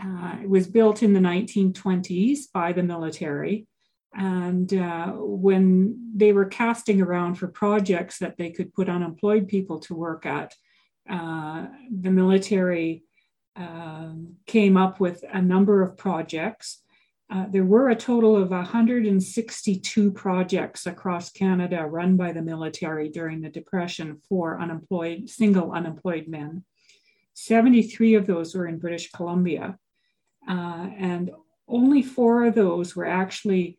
Uh, 0.00 0.36
it 0.40 0.48
was 0.48 0.68
built 0.68 1.02
in 1.02 1.12
the 1.12 1.20
1920s 1.20 2.44
by 2.54 2.72
the 2.72 2.82
military 2.84 3.66
and 4.14 4.72
uh, 4.74 5.12
when 5.12 6.12
they 6.14 6.32
were 6.32 6.44
casting 6.44 7.00
around 7.00 7.36
for 7.36 7.48
projects 7.48 8.18
that 8.18 8.36
they 8.36 8.50
could 8.50 8.74
put 8.74 8.88
unemployed 8.88 9.48
people 9.48 9.80
to 9.80 9.94
work 9.94 10.26
at, 10.26 10.54
uh, 11.08 11.66
the 11.90 12.10
military 12.10 13.04
um, 13.56 14.36
came 14.46 14.76
up 14.76 15.00
with 15.00 15.24
a 15.32 15.40
number 15.40 15.82
of 15.82 15.96
projects. 15.96 16.82
Uh, 17.30 17.46
there 17.50 17.64
were 17.64 17.88
a 17.88 17.96
total 17.96 18.36
of 18.36 18.50
162 18.50 20.12
projects 20.12 20.86
across 20.86 21.30
Canada 21.30 21.86
run 21.86 22.16
by 22.16 22.32
the 22.32 22.42
military 22.42 23.08
during 23.08 23.40
the 23.40 23.48
Depression 23.48 24.20
for 24.28 24.60
unemployed, 24.60 25.28
single 25.30 25.72
unemployed 25.72 26.28
men. 26.28 26.64
73 27.34 28.14
of 28.14 28.26
those 28.26 28.54
were 28.54 28.66
in 28.66 28.78
British 28.78 29.10
Columbia. 29.10 29.78
Uh, 30.46 30.88
and 30.98 31.30
only 31.66 32.02
four 32.02 32.44
of 32.44 32.54
those 32.54 32.94
were 32.94 33.06
actually 33.06 33.78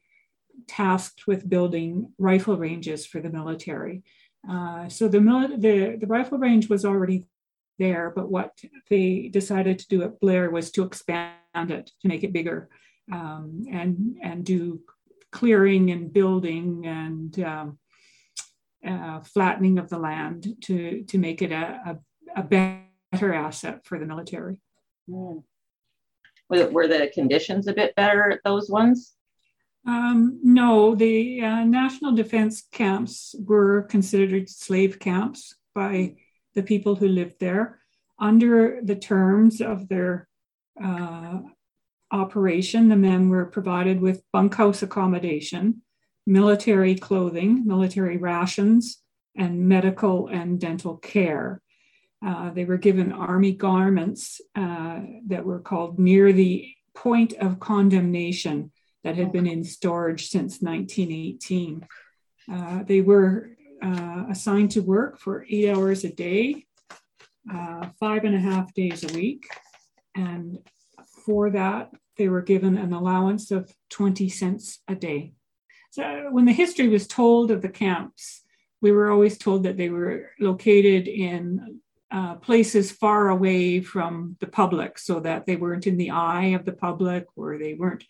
tasked 0.68 1.28
with 1.28 1.50
building 1.50 2.12
rifle 2.18 2.58
ranges 2.58 3.06
for 3.06 3.20
the 3.20 3.30
military. 3.30 4.04
Uh, 4.50 4.90
so 4.90 5.08
the, 5.08 5.20
the, 5.58 5.98
the 6.00 6.08
rifle 6.08 6.38
range 6.38 6.70
was 6.70 6.86
already 6.86 7.26
there, 7.80 8.12
but 8.16 8.30
what 8.30 8.52
they 8.90 9.30
decided 9.32 9.80
to 9.80 9.88
do 9.88 10.04
at 10.04 10.20
Blair 10.20 10.50
was 10.50 10.72
to 10.72 10.84
expand 10.84 11.34
it 11.56 11.92
to 12.02 12.08
make 12.08 12.24
it 12.24 12.34
bigger 12.34 12.70
um, 13.12 13.66
and 13.72 14.18
and 14.22 14.46
do 14.46 14.82
clearing 15.32 15.92
and 15.92 16.14
building 16.14 16.86
and 16.86 17.40
um, 17.40 17.80
uh, 18.88 19.22
flattening 19.22 19.80
of 19.80 19.90
the 19.90 19.98
land 19.98 20.56
to 20.62 21.04
to 21.04 21.18
make 21.18 21.42
it 21.42 21.52
a, 21.52 21.98
a, 22.36 22.42
a 22.42 22.44
better 22.44 23.34
asset 23.34 23.86
for 23.86 24.00
the 24.00 24.06
military. 24.06 24.58
Mm. 25.10 25.44
Were 26.50 26.88
the 26.88 27.10
conditions 27.14 27.68
a 27.68 27.74
bit 27.74 27.96
better 27.96 28.30
at 28.30 28.42
those 28.44 28.70
ones? 28.70 29.13
Um, 29.86 30.40
no, 30.42 30.96
the 30.96 31.42
uh, 31.42 31.64
national 31.66 32.14
defense 32.14 32.64
camps 32.72 33.36
were 33.38 33.84
considered 33.84 34.50
slave 34.50 35.00
camps 35.00 35.56
by 35.76 36.16
the 36.56 36.64
people 36.64 36.96
who 36.96 37.08
lived 37.08 37.36
there. 37.40 37.80
Under 38.20 38.80
the 38.82 38.96
terms 38.96 39.60
of 39.60 39.90
their 39.90 40.28
uh, 40.82 41.40
operation, 42.12 42.88
the 42.88 42.96
men 42.96 43.30
were 43.30 43.46
provided 43.46 44.00
with 44.00 44.24
bunkhouse 44.32 44.84
accommodation, 44.84 45.82
military 46.26 46.96
clothing, 46.96 47.66
military 47.66 48.18
rations, 48.18 49.00
and 49.36 49.68
medical 49.68 50.28
and 50.28 50.62
dental 50.62 50.98
care. 50.98 51.62
Uh, 52.26 52.52
they 52.52 52.64
were 52.64 52.78
given 52.78 53.12
army 53.12 53.52
garments 53.52 54.40
uh, 54.56 55.02
that 55.28 55.44
were 55.44 55.60
called 55.60 56.00
near 56.00 56.32
the 56.32 56.70
point 56.96 57.34
of 57.34 57.60
condemnation 57.60 58.72
that 59.04 59.18
had 59.18 59.32
been 59.32 59.48
in 59.48 59.64
storage 59.64 60.30
since 60.30 60.62
1918. 60.62 61.86
Uh, 62.52 62.84
they 62.84 63.02
were 63.02 63.52
uh, 63.82 64.26
assigned 64.30 64.72
to 64.72 64.82
work 64.82 65.20
for 65.20 65.46
eight 65.50 65.70
hours 65.70 66.04
a 66.04 66.10
day, 66.10 66.66
uh, 67.54 67.88
five 68.00 68.24
and 68.24 68.36
a 68.36 68.40
half 68.40 68.74
days 68.74 69.04
a 69.04 69.14
week. 69.14 69.46
And 70.16 70.60
for 71.26 71.50
that, 71.52 71.92
they 72.18 72.30
were 72.30 72.42
given 72.42 72.78
an 72.78 72.94
allowance 72.94 73.52
of 73.52 73.74
20 73.90 74.30
cents 74.30 74.80
a 74.88 74.96
day. 74.96 75.34
So 75.92 76.30
when 76.32 76.46
the 76.46 76.54
history 76.54 76.88
was 76.88 77.08
told 77.08 77.52
of 77.52 77.62
the 77.62 77.70
camps, 77.70 78.44
we 78.82 78.92
were 78.92 79.10
always 79.10 79.38
told 79.38 79.64
that 79.64 79.78
they 79.78 79.90
were 79.90 80.32
located 80.40 81.08
in 81.08 81.80
uh, 82.12 82.36
places 82.36 82.92
far 82.92 83.30
away 83.30 83.82
from 83.82 84.38
the 84.40 84.48
public 84.48 85.00
so 85.00 85.20
that 85.20 85.46
they 85.46 85.56
weren't 85.56 85.88
in 85.88 85.98
the 85.98 86.12
eye 86.12 86.48
of 86.48 86.66
the 86.66 86.72
public 86.72 87.26
or 87.36 87.58
they 87.58 87.74
weren't 87.74 88.04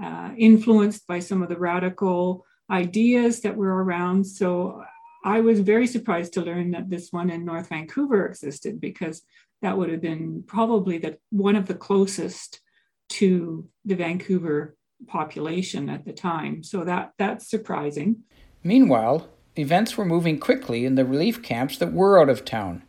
uh, 0.00 0.30
influenced 0.36 1.06
by 1.06 1.18
some 1.18 1.42
of 1.42 1.48
the 1.48 1.58
radical 1.58 2.44
ideas 2.70 3.40
that 3.40 3.56
were 3.56 3.82
around. 3.84 4.24
So 4.24 4.82
I 5.24 5.40
was 5.40 5.60
very 5.60 5.86
surprised 5.86 6.32
to 6.34 6.42
learn 6.42 6.70
that 6.72 6.90
this 6.90 7.12
one 7.12 7.30
in 7.30 7.44
North 7.44 7.68
Vancouver 7.68 8.26
existed 8.26 8.80
because 8.80 9.22
that 9.60 9.76
would 9.76 9.90
have 9.90 10.00
been 10.00 10.42
probably 10.46 10.98
the 10.98 11.18
one 11.30 11.56
of 11.56 11.66
the 11.66 11.74
closest 11.74 12.60
to 13.10 13.68
the 13.84 13.94
Vancouver 13.94 14.76
population 15.06 15.88
at 15.88 16.04
the 16.04 16.12
time. 16.12 16.62
So 16.62 16.84
that 16.84 17.12
that's 17.18 17.48
surprising. 17.48 18.22
Meanwhile, 18.64 19.28
events 19.56 19.96
were 19.96 20.04
moving 20.04 20.38
quickly 20.38 20.84
in 20.84 20.94
the 20.94 21.04
relief 21.04 21.42
camps 21.42 21.78
that 21.78 21.92
were 21.92 22.20
out 22.20 22.28
of 22.28 22.44
town. 22.44 22.82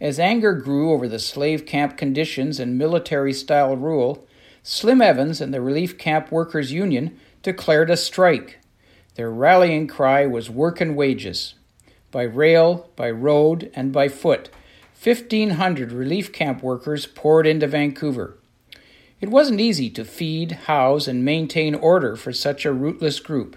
As 0.00 0.18
anger 0.18 0.54
grew 0.54 0.92
over 0.92 1.06
the 1.06 1.18
slave 1.18 1.64
camp 1.64 1.96
conditions 1.96 2.58
and 2.58 2.76
military 2.76 3.32
style 3.32 3.76
rule, 3.76 4.26
Slim 4.64 5.02
Evans 5.02 5.40
and 5.40 5.52
the 5.52 5.60
Relief 5.60 5.98
Camp 5.98 6.30
Workers 6.30 6.70
Union 6.70 7.18
declared 7.42 7.90
a 7.90 7.96
strike. 7.96 8.60
Their 9.16 9.30
rallying 9.30 9.88
cry 9.88 10.24
was 10.24 10.48
work 10.48 10.80
and 10.80 10.94
wages. 10.94 11.54
By 12.12 12.22
rail, 12.22 12.88
by 12.94 13.10
road, 13.10 13.72
and 13.74 13.92
by 13.92 14.08
foot, 14.08 14.50
1,500 15.02 15.90
relief 15.90 16.32
camp 16.32 16.62
workers 16.62 17.06
poured 17.06 17.44
into 17.44 17.66
Vancouver. 17.66 18.38
It 19.20 19.30
wasn't 19.30 19.60
easy 19.60 19.90
to 19.90 20.04
feed, 20.04 20.52
house, 20.52 21.08
and 21.08 21.24
maintain 21.24 21.74
order 21.74 22.14
for 22.14 22.32
such 22.32 22.64
a 22.64 22.72
rootless 22.72 23.18
group, 23.18 23.56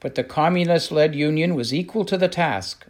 but 0.00 0.16
the 0.16 0.24
communist 0.24 0.92
led 0.92 1.14
union 1.14 1.54
was 1.54 1.72
equal 1.72 2.04
to 2.04 2.18
the 2.18 2.28
task. 2.28 2.86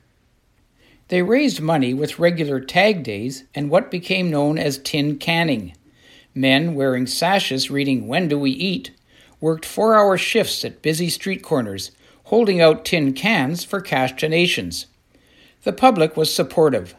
They 1.09 1.23
raised 1.23 1.61
money 1.61 1.95
with 1.95 2.19
regular 2.19 2.59
tag 2.59 3.05
days 3.05 3.45
and 3.55 3.71
what 3.71 3.91
became 3.91 4.31
known 4.31 4.59
as 4.59 4.79
tin 4.79 5.19
canning. 5.19 5.75
Men 6.35 6.75
wearing 6.75 7.07
sashes 7.07 7.71
reading 7.71 8.09
When 8.09 8.29
Do 8.29 8.39
We 8.39 8.51
Eat 8.51 8.93
worked 9.41 9.67
four 9.67 9.95
hour 9.95 10.17
shifts 10.17 10.65
at 10.65 10.81
busy 10.81 11.11
street 11.11 11.43
corners, 11.43 11.91
holding 12.25 12.61
out 12.61 12.85
tin 12.85 13.13
cans 13.13 13.65
for 13.65 13.81
cash 13.81 14.13
donations. 14.17 14.87
The 15.65 15.73
public 15.73 16.17
was 16.17 16.35
supportive. 16.35 16.95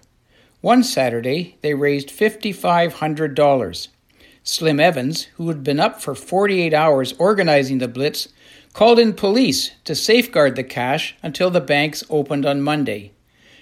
One 0.62 0.84
Saturday, 0.84 1.58
they 1.62 1.74
raised 1.74 2.10
$5,500. 2.10 3.88
Slim 4.44 4.80
Evans, 4.80 5.24
who 5.36 5.48
had 5.48 5.64
been 5.64 5.80
up 5.80 6.02
for 6.02 6.14
48 6.14 6.74
hours 6.74 7.14
organizing 7.18 7.80
the 7.80 7.88
blitz, 7.88 8.28
called 8.74 9.00
in 9.00 9.14
police 9.14 9.72
to 9.86 9.96
safeguard 9.96 10.56
the 10.56 10.64
cash 10.64 11.16
until 11.24 11.50
the 11.50 11.62
banks 11.62 12.04
opened 12.10 12.46
on 12.46 12.62
Monday. 12.62 13.12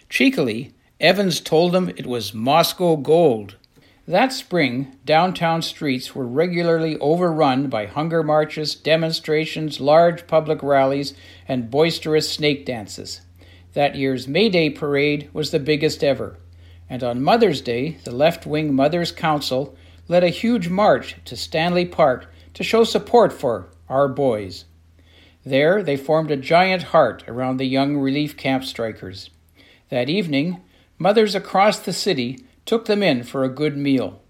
Cheekily, 0.09 0.73
Evans 0.99 1.39
told 1.39 1.71
them 1.71 1.89
it 1.89 2.05
was 2.05 2.33
Moscow 2.33 2.95
gold. 2.97 3.55
That 4.11 4.33
spring, 4.33 4.97
downtown 5.05 5.61
streets 5.61 6.13
were 6.13 6.27
regularly 6.27 6.97
overrun 6.97 7.69
by 7.69 7.85
hunger 7.85 8.23
marches, 8.23 8.75
demonstrations, 8.75 9.79
large 9.79 10.27
public 10.27 10.61
rallies, 10.61 11.13
and 11.47 11.71
boisterous 11.71 12.29
snake 12.29 12.65
dances. 12.65 13.21
That 13.71 13.95
year's 13.95 14.27
May 14.27 14.49
Day 14.49 14.69
parade 14.69 15.29
was 15.31 15.51
the 15.51 15.59
biggest 15.59 16.03
ever, 16.03 16.37
and 16.89 17.05
on 17.05 17.23
Mother's 17.23 17.61
Day, 17.61 17.99
the 18.03 18.11
left 18.11 18.45
wing 18.45 18.73
Mothers' 18.73 19.13
Council 19.13 19.77
led 20.09 20.25
a 20.25 20.29
huge 20.29 20.67
march 20.67 21.15
to 21.23 21.37
Stanley 21.37 21.85
Park 21.85 22.29
to 22.53 22.65
show 22.65 22.83
support 22.83 23.31
for 23.31 23.69
our 23.87 24.09
boys. 24.09 24.65
There, 25.45 25.81
they 25.81 25.95
formed 25.95 26.31
a 26.31 26.35
giant 26.35 26.83
heart 26.83 27.23
around 27.29 27.61
the 27.61 27.65
young 27.65 27.95
relief 27.95 28.35
camp 28.35 28.65
strikers. 28.65 29.29
That 29.87 30.09
evening, 30.09 30.59
mothers 30.97 31.33
across 31.33 31.79
the 31.79 31.93
city 31.93 32.39
took 32.65 32.85
them 32.85 33.01
in 33.03 33.23
for 33.23 33.43
a 33.43 33.49
good 33.49 33.77
meal. 33.77 34.21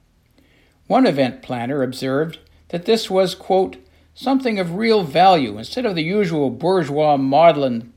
One 0.87 1.05
event 1.05 1.41
planner 1.41 1.83
observed 1.83 2.39
that 2.69 2.85
this 2.85 3.09
was, 3.09 3.35
quote, 3.35 3.77
something 4.13 4.59
of 4.59 4.75
real 4.75 5.03
value 5.03 5.57
instead 5.57 5.85
of 5.85 5.95
the 5.95 6.03
usual 6.03 6.49
bourgeois 6.49 7.17
maudlin. 7.17 7.93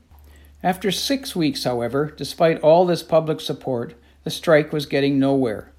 After 0.63 0.91
six 0.91 1.35
weeks, 1.35 1.63
however, 1.63 2.13
despite 2.15 2.61
all 2.61 2.85
this 2.85 3.03
public 3.03 3.39
support, 3.41 3.95
the 4.23 4.29
strike 4.29 4.73
was 4.73 4.85
getting 4.85 5.19
nowhere. 5.19 5.71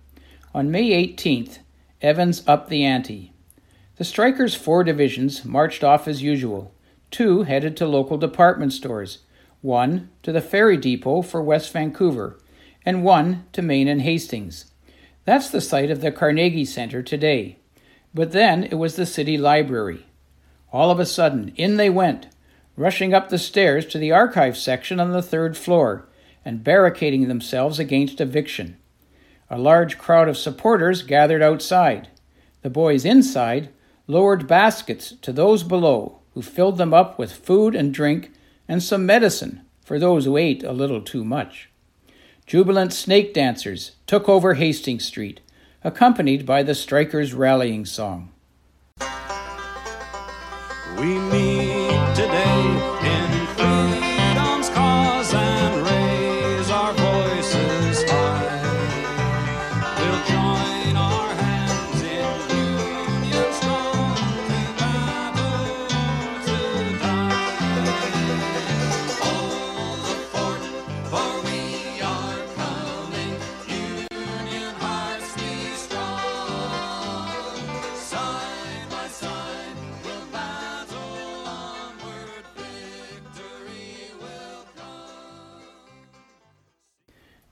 On 0.54 0.70
May 0.70 0.90
18th, 0.90 1.58
Evans 2.00 2.42
upped 2.46 2.68
the 2.68 2.84
ante. 2.84 3.32
The 3.96 4.04
strikers' 4.04 4.54
four 4.54 4.84
divisions 4.84 5.44
marched 5.44 5.82
off 5.82 6.06
as 6.06 6.22
usual. 6.22 6.72
Two 7.10 7.44
headed 7.44 7.76
to 7.78 7.86
local 7.86 8.18
department 8.18 8.72
stores, 8.72 9.18
one 9.62 10.10
to 10.22 10.32
the 10.32 10.40
ferry 10.40 10.76
depot 10.76 11.22
for 11.22 11.42
West 11.42 11.72
Vancouver, 11.72 12.38
and 12.86 13.02
one 13.02 13.44
to 13.52 13.60
Main 13.60 13.88
and 13.88 14.02
Hastings. 14.02 14.70
That's 15.24 15.50
the 15.50 15.60
site 15.60 15.90
of 15.90 16.00
the 16.00 16.12
Carnegie 16.12 16.64
Center 16.64 17.02
today. 17.02 17.58
But 18.14 18.30
then 18.30 18.62
it 18.62 18.76
was 18.76 18.94
the 18.94 19.04
city 19.04 19.36
library. 19.36 20.06
All 20.72 20.92
of 20.92 21.00
a 21.00 21.04
sudden, 21.04 21.52
in 21.56 21.76
they 21.76 21.90
went, 21.90 22.28
rushing 22.76 23.12
up 23.12 23.28
the 23.28 23.38
stairs 23.38 23.84
to 23.86 23.98
the 23.98 24.12
archive 24.12 24.56
section 24.56 25.00
on 25.00 25.10
the 25.10 25.22
third 25.22 25.56
floor 25.56 26.08
and 26.44 26.62
barricading 26.62 27.26
themselves 27.26 27.80
against 27.80 28.20
eviction. 28.20 28.76
A 29.50 29.58
large 29.58 29.98
crowd 29.98 30.28
of 30.28 30.36
supporters 30.36 31.02
gathered 31.02 31.42
outside. 31.42 32.08
The 32.62 32.70
boys 32.70 33.04
inside 33.04 33.70
lowered 34.06 34.46
baskets 34.46 35.12
to 35.22 35.32
those 35.32 35.64
below, 35.64 36.20
who 36.34 36.42
filled 36.42 36.78
them 36.78 36.94
up 36.94 37.18
with 37.18 37.32
food 37.32 37.74
and 37.74 37.92
drink 37.92 38.32
and 38.68 38.82
some 38.82 39.06
medicine 39.06 39.62
for 39.82 39.98
those 39.98 40.24
who 40.24 40.36
ate 40.36 40.62
a 40.62 40.72
little 40.72 41.00
too 41.00 41.24
much. 41.24 41.68
Jubilant 42.46 42.92
snake 42.92 43.34
dancers 43.34 43.96
took 44.06 44.28
over 44.28 44.54
Hastings 44.54 45.04
Street, 45.04 45.40
accompanied 45.82 46.46
by 46.46 46.62
the 46.62 46.76
strikers' 46.76 47.34
rallying 47.34 47.84
song. 47.84 48.30
We 50.96 51.18
meet 51.18 51.55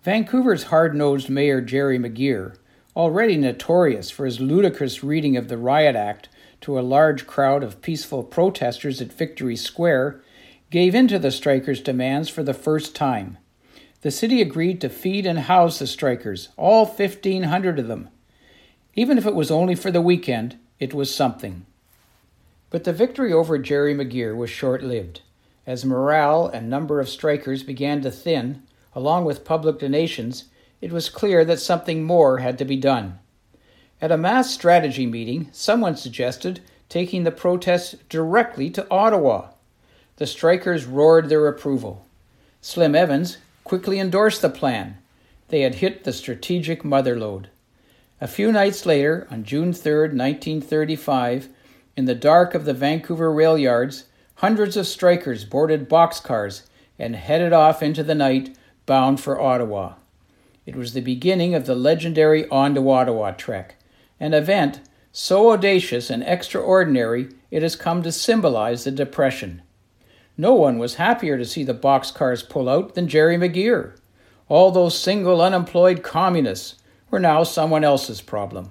Vancouver's 0.04 0.64
hard 0.64 0.94
nosed 0.94 1.30
mayor 1.30 1.62
Gerry 1.62 1.98
McGeer, 1.98 2.56
already 2.94 3.38
notorious 3.38 4.10
for 4.10 4.26
his 4.26 4.38
ludicrous 4.38 5.02
reading 5.02 5.34
of 5.34 5.48
the 5.48 5.56
Riot 5.56 5.96
Act 5.96 6.28
to 6.60 6.78
a 6.78 6.82
large 6.82 7.26
crowd 7.26 7.62
of 7.62 7.80
peaceful 7.80 8.22
protesters 8.22 9.00
at 9.00 9.10
Victory 9.10 9.56
Square, 9.56 10.20
gave 10.70 10.94
in 10.94 11.08
to 11.08 11.18
the 11.18 11.30
strikers' 11.30 11.80
demands 11.80 12.28
for 12.28 12.42
the 12.42 12.52
first 12.52 12.94
time. 12.94 13.38
The 14.02 14.10
city 14.10 14.42
agreed 14.42 14.78
to 14.82 14.90
feed 14.90 15.24
and 15.24 15.38
house 15.38 15.78
the 15.78 15.86
strikers, 15.86 16.50
all 16.58 16.84
1,500 16.84 17.78
of 17.78 17.88
them. 17.88 18.10
Even 18.94 19.16
if 19.16 19.24
it 19.24 19.34
was 19.34 19.50
only 19.50 19.74
for 19.74 19.90
the 19.90 20.02
weekend, 20.02 20.58
it 20.78 20.92
was 20.92 21.14
something. 21.14 21.64
But 22.68 22.84
the 22.84 22.92
victory 22.92 23.32
over 23.32 23.56
Gerry 23.56 23.94
McGeer 23.94 24.36
was 24.36 24.50
short 24.50 24.82
lived. 24.82 25.22
As 25.66 25.82
morale 25.82 26.46
and 26.46 26.68
number 26.68 27.00
of 27.00 27.08
strikers 27.08 27.62
began 27.62 28.02
to 28.02 28.10
thin, 28.10 28.64
along 28.94 29.24
with 29.24 29.44
public 29.44 29.78
donations, 29.78 30.44
it 30.80 30.92
was 30.92 31.08
clear 31.08 31.44
that 31.44 31.60
something 31.60 32.04
more 32.04 32.38
had 32.38 32.58
to 32.58 32.64
be 32.64 32.76
done. 32.76 33.18
At 34.00 34.12
a 34.12 34.16
mass 34.16 34.52
strategy 34.52 35.06
meeting, 35.06 35.48
someone 35.52 35.96
suggested 35.96 36.60
taking 36.88 37.24
the 37.24 37.30
protests 37.30 37.96
directly 38.08 38.70
to 38.70 38.86
Ottawa. 38.90 39.48
The 40.16 40.26
strikers 40.26 40.84
roared 40.84 41.28
their 41.28 41.48
approval. 41.48 42.06
Slim 42.60 42.94
Evans, 42.94 43.38
quickly 43.64 43.98
endorsed 43.98 44.42
the 44.42 44.50
plan. 44.50 44.98
They 45.48 45.62
had 45.62 45.76
hit 45.76 46.04
the 46.04 46.12
strategic 46.12 46.84
mother 46.84 47.18
lode. 47.18 47.48
A 48.20 48.28
few 48.28 48.52
nights 48.52 48.86
later, 48.86 49.26
on 49.30 49.44
June 49.44 49.72
3, 49.72 49.92
1935, 50.14 51.48
in 51.96 52.04
the 52.04 52.14
dark 52.14 52.54
of 52.54 52.64
the 52.64 52.74
Vancouver 52.74 53.32
rail 53.32 53.58
yards, 53.58 54.04
hundreds 54.36 54.76
of 54.76 54.86
strikers 54.86 55.44
boarded 55.44 55.88
boxcars 55.88 56.62
and 56.98 57.16
headed 57.16 57.52
off 57.52 57.82
into 57.82 58.02
the 58.02 58.14
night 58.14 58.56
bound 58.86 59.20
for 59.20 59.40
Ottawa. 59.40 59.94
It 60.66 60.76
was 60.76 60.92
the 60.92 61.00
beginning 61.00 61.54
of 61.54 61.66
the 61.66 61.74
legendary 61.74 62.48
On 62.48 62.74
to 62.74 62.90
Ottawa 62.90 63.32
trek, 63.32 63.76
an 64.18 64.34
event 64.34 64.80
so 65.12 65.52
audacious 65.52 66.10
and 66.10 66.22
extraordinary 66.24 67.28
it 67.50 67.62
has 67.62 67.76
come 67.76 68.02
to 68.02 68.10
symbolize 68.10 68.84
the 68.84 68.90
Depression. 68.90 69.62
No 70.36 70.54
one 70.54 70.78
was 70.78 70.96
happier 70.96 71.38
to 71.38 71.44
see 71.44 71.62
the 71.62 71.74
boxcars 71.74 72.48
pull 72.48 72.68
out 72.68 72.94
than 72.94 73.06
Gerry 73.06 73.36
McGeer. 73.36 73.96
All 74.48 74.72
those 74.72 74.98
single 74.98 75.40
unemployed 75.40 76.02
communists 76.02 76.76
were 77.10 77.20
now 77.20 77.44
someone 77.44 77.84
else's 77.84 78.20
problem. 78.20 78.70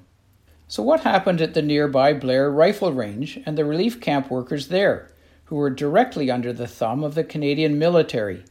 So, 0.67 0.83
what 0.83 1.01
happened 1.01 1.41
at 1.41 1.53
the 1.53 1.61
nearby 1.61 2.13
Blair 2.13 2.51
Rifle 2.51 2.91
Range 2.91 3.39
and 3.45 3.57
the 3.57 3.63
relief 3.63 4.01
camp 4.01 4.29
workers 4.29 4.67
there, 4.67 5.09
who 5.45 5.55
were 5.55 5.69
directly 5.69 6.29
under 6.29 6.51
the 6.51 6.67
thumb 6.67 7.03
of 7.03 7.15
the 7.15 7.23
Canadian 7.23 7.79
military? 7.79 8.43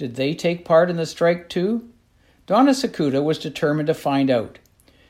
Did 0.00 0.14
they 0.14 0.32
take 0.32 0.64
part 0.64 0.88
in 0.88 0.96
the 0.96 1.04
strike 1.04 1.50
too? 1.50 1.90
Donna 2.46 2.70
Sacuta 2.70 3.22
was 3.22 3.38
determined 3.38 3.88
to 3.88 3.92
find 3.92 4.30
out. 4.30 4.58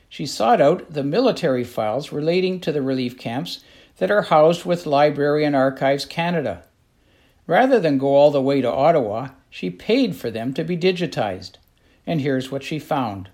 She 0.09 0.25
sought 0.25 0.59
out 0.59 0.91
the 0.91 1.01
military 1.01 1.63
files 1.63 2.11
relating 2.11 2.59
to 2.59 2.73
the 2.73 2.81
relief 2.81 3.17
camps 3.17 3.63
that 3.99 4.11
are 4.11 4.23
housed 4.23 4.65
with 4.65 4.85
Library 4.85 5.45
and 5.45 5.55
Archives 5.55 6.03
Canada. 6.03 6.65
Rather 7.47 7.79
than 7.79 7.99
go 7.99 8.07
all 8.07 8.31
the 8.31 8.41
way 8.41 8.59
to 8.59 8.69
Ottawa, 8.69 9.29
she 9.49 9.69
paid 9.69 10.17
for 10.17 10.29
them 10.29 10.53
to 10.55 10.63
be 10.65 10.75
digitized. 10.75 11.53
And 12.05 12.19
here's 12.19 12.51
what 12.51 12.61
she 12.61 12.77
found. 12.77 13.29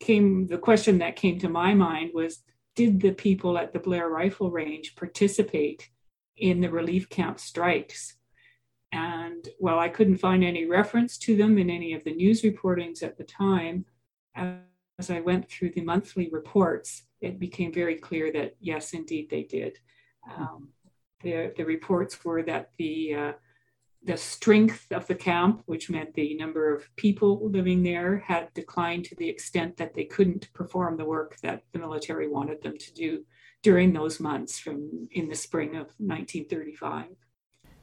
Came 0.00 0.46
the 0.46 0.56
question 0.56 0.96
that 1.00 1.16
came 1.16 1.38
to 1.40 1.50
my 1.50 1.74
mind 1.74 2.12
was 2.14 2.40
did 2.74 3.02
the 3.02 3.12
people 3.12 3.58
at 3.58 3.74
the 3.74 3.78
Blair 3.78 4.08
Rifle 4.08 4.50
Range 4.50 4.96
participate 4.96 5.90
in 6.38 6.62
the 6.62 6.70
relief 6.70 7.10
camp 7.10 7.40
strikes? 7.40 8.14
And 8.92 9.48
while 9.58 9.78
I 9.78 9.88
couldn't 9.88 10.18
find 10.18 10.42
any 10.42 10.64
reference 10.64 11.18
to 11.18 11.36
them 11.36 11.58
in 11.58 11.70
any 11.70 11.92
of 11.92 12.04
the 12.04 12.14
news 12.14 12.42
reportings 12.42 13.02
at 13.02 13.18
the 13.18 13.24
time, 13.24 13.84
as 14.34 15.10
I 15.10 15.20
went 15.20 15.48
through 15.48 15.70
the 15.70 15.82
monthly 15.82 16.28
reports, 16.30 17.04
it 17.20 17.38
became 17.38 17.72
very 17.72 17.96
clear 17.96 18.32
that 18.32 18.56
yes, 18.60 18.94
indeed, 18.94 19.28
they 19.30 19.42
did. 19.42 19.78
Um, 20.36 20.70
the, 21.22 21.52
the 21.56 21.64
reports 21.64 22.24
were 22.24 22.42
that 22.44 22.70
the 22.78 23.14
uh, 23.14 23.32
the 24.04 24.16
strength 24.16 24.86
of 24.92 25.06
the 25.06 25.14
camp, 25.14 25.62
which 25.66 25.90
meant 25.90 26.14
the 26.14 26.34
number 26.36 26.72
of 26.74 26.88
people 26.96 27.50
living 27.50 27.82
there, 27.82 28.18
had 28.18 28.52
declined 28.54 29.04
to 29.04 29.16
the 29.16 29.28
extent 29.28 29.76
that 29.76 29.94
they 29.94 30.04
couldn't 30.04 30.52
perform 30.54 30.96
the 30.96 31.04
work 31.04 31.36
that 31.42 31.64
the 31.72 31.78
military 31.78 32.28
wanted 32.28 32.62
them 32.62 32.78
to 32.78 32.94
do 32.94 33.24
during 33.62 33.92
those 33.92 34.20
months 34.20 34.58
from 34.58 35.08
in 35.10 35.28
the 35.28 35.34
spring 35.34 35.70
of 35.70 35.88
1935. 35.98 37.06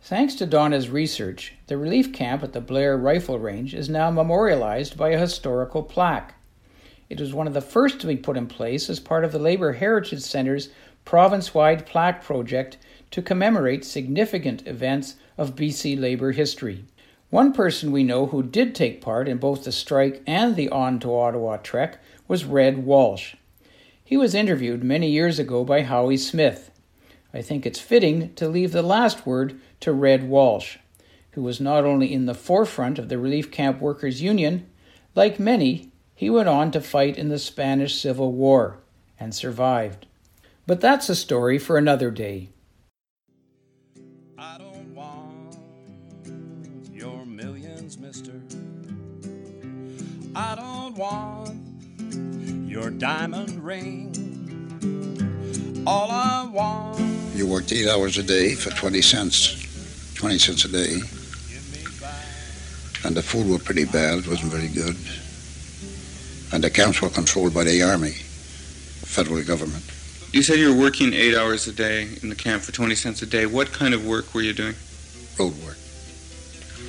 Thanks 0.07 0.35
to 0.35 0.45
Donna's 0.45 0.91
research, 0.91 1.53
the 1.65 1.79
relief 1.79 2.13
camp 2.13 2.43
at 2.43 2.53
the 2.53 2.61
Blair 2.61 2.95
Rifle 2.95 3.39
Range 3.39 3.73
is 3.73 3.89
now 3.89 4.11
memorialized 4.11 4.95
by 4.95 5.09
a 5.09 5.17
historical 5.17 5.81
plaque. 5.81 6.35
It 7.09 7.19
was 7.19 7.33
one 7.33 7.47
of 7.47 7.55
the 7.55 7.59
first 7.59 7.99
to 8.01 8.05
be 8.05 8.15
put 8.15 8.37
in 8.37 8.45
place 8.45 8.87
as 8.87 8.99
part 8.99 9.25
of 9.25 9.31
the 9.31 9.39
Labour 9.39 9.73
Heritage 9.73 10.21
Centre's 10.21 10.69
province 11.05 11.55
wide 11.55 11.87
plaque 11.87 12.23
project 12.23 12.77
to 13.09 13.23
commemorate 13.23 13.83
significant 13.83 14.67
events 14.67 15.15
of 15.39 15.55
BC 15.55 15.99
labour 15.99 16.33
history. 16.33 16.85
One 17.31 17.51
person 17.51 17.91
we 17.91 18.03
know 18.03 18.27
who 18.27 18.43
did 18.43 18.75
take 18.75 19.01
part 19.01 19.27
in 19.27 19.39
both 19.39 19.63
the 19.63 19.71
strike 19.71 20.21
and 20.27 20.55
the 20.55 20.69
On 20.69 20.99
to 20.99 21.15
Ottawa 21.15 21.57
trek 21.57 21.99
was 22.27 22.45
Red 22.45 22.85
Walsh. 22.85 23.33
He 24.03 24.17
was 24.17 24.35
interviewed 24.35 24.83
many 24.83 25.09
years 25.09 25.39
ago 25.39 25.63
by 25.63 25.81
Howie 25.81 26.17
Smith. 26.17 26.69
I 27.35 27.41
think 27.41 27.65
it's 27.65 27.81
fitting 27.81 28.33
to 28.35 28.47
leave 28.47 28.71
the 28.71 28.81
last 28.81 29.25
word 29.25 29.59
to 29.81 29.91
Red 29.91 30.29
Walsh, 30.29 30.77
who 31.31 31.41
was 31.41 31.59
not 31.59 31.83
only 31.83 32.13
in 32.13 32.27
the 32.27 32.33
forefront 32.33 32.97
of 32.97 33.09
the 33.09 33.17
Relief 33.17 33.51
Camp 33.51 33.81
Workers 33.81 34.21
Union, 34.21 34.69
like 35.15 35.37
many, 35.37 35.91
he 36.13 36.29
went 36.29 36.47
on 36.47 36.71
to 36.71 36.79
fight 36.79 37.17
in 37.17 37.27
the 37.27 37.37
Spanish 37.37 37.99
Civil 37.99 38.31
War 38.31 38.79
and 39.19 39.35
survived. 39.35 40.05
But 40.65 40.79
that's 40.79 41.09
a 41.09 41.15
story 41.15 41.59
for 41.59 41.77
another 41.77 42.09
day. 42.09 42.51
I 44.37 44.57
don't 44.57 44.95
want 44.95 45.57
your 46.93 47.25
millions, 47.25 47.97
mister. 47.97 48.31
I 50.33 50.55
don't 50.55 50.95
want 50.95 51.59
your 52.65 52.89
diamond 52.91 53.61
ring. 53.61 54.13
All 55.85 56.09
I 56.09 56.49
want 56.51 57.24
You 57.35 57.45
worked 57.45 57.73
eight 57.73 57.89
hours 57.89 58.17
a 58.17 58.23
day 58.23 58.55
for 58.55 58.69
20 58.69 59.01
cents, 59.01 60.13
20 60.15 60.37
cents 60.37 60.63
a 60.63 60.69
day. 60.69 61.01
And 63.03 63.13
the 63.13 63.21
food 63.21 63.49
was 63.49 63.61
pretty 63.61 63.83
bad, 63.83 64.19
it 64.19 64.27
wasn't 64.27 64.53
very 64.53 64.69
good. 64.69 64.95
And 66.53 66.63
the 66.63 66.69
camps 66.69 67.01
were 67.01 67.09
controlled 67.09 67.53
by 67.53 67.65
the 67.65 67.83
army, 67.83 68.11
federal 69.03 69.43
government. 69.43 69.83
You 70.31 70.43
said 70.43 70.59
you 70.59 70.73
were 70.73 70.81
working 70.81 71.11
eight 71.11 71.35
hours 71.35 71.67
a 71.67 71.73
day 71.73 72.07
in 72.23 72.29
the 72.29 72.35
camp 72.35 72.63
for 72.63 72.71
20 72.71 72.95
cents 72.95 73.21
a 73.21 73.25
day. 73.25 73.45
What 73.45 73.73
kind 73.73 73.93
of 73.93 74.07
work 74.07 74.33
were 74.33 74.41
you 74.41 74.53
doing? 74.53 74.75
Road 75.37 75.53
work. 75.65 75.77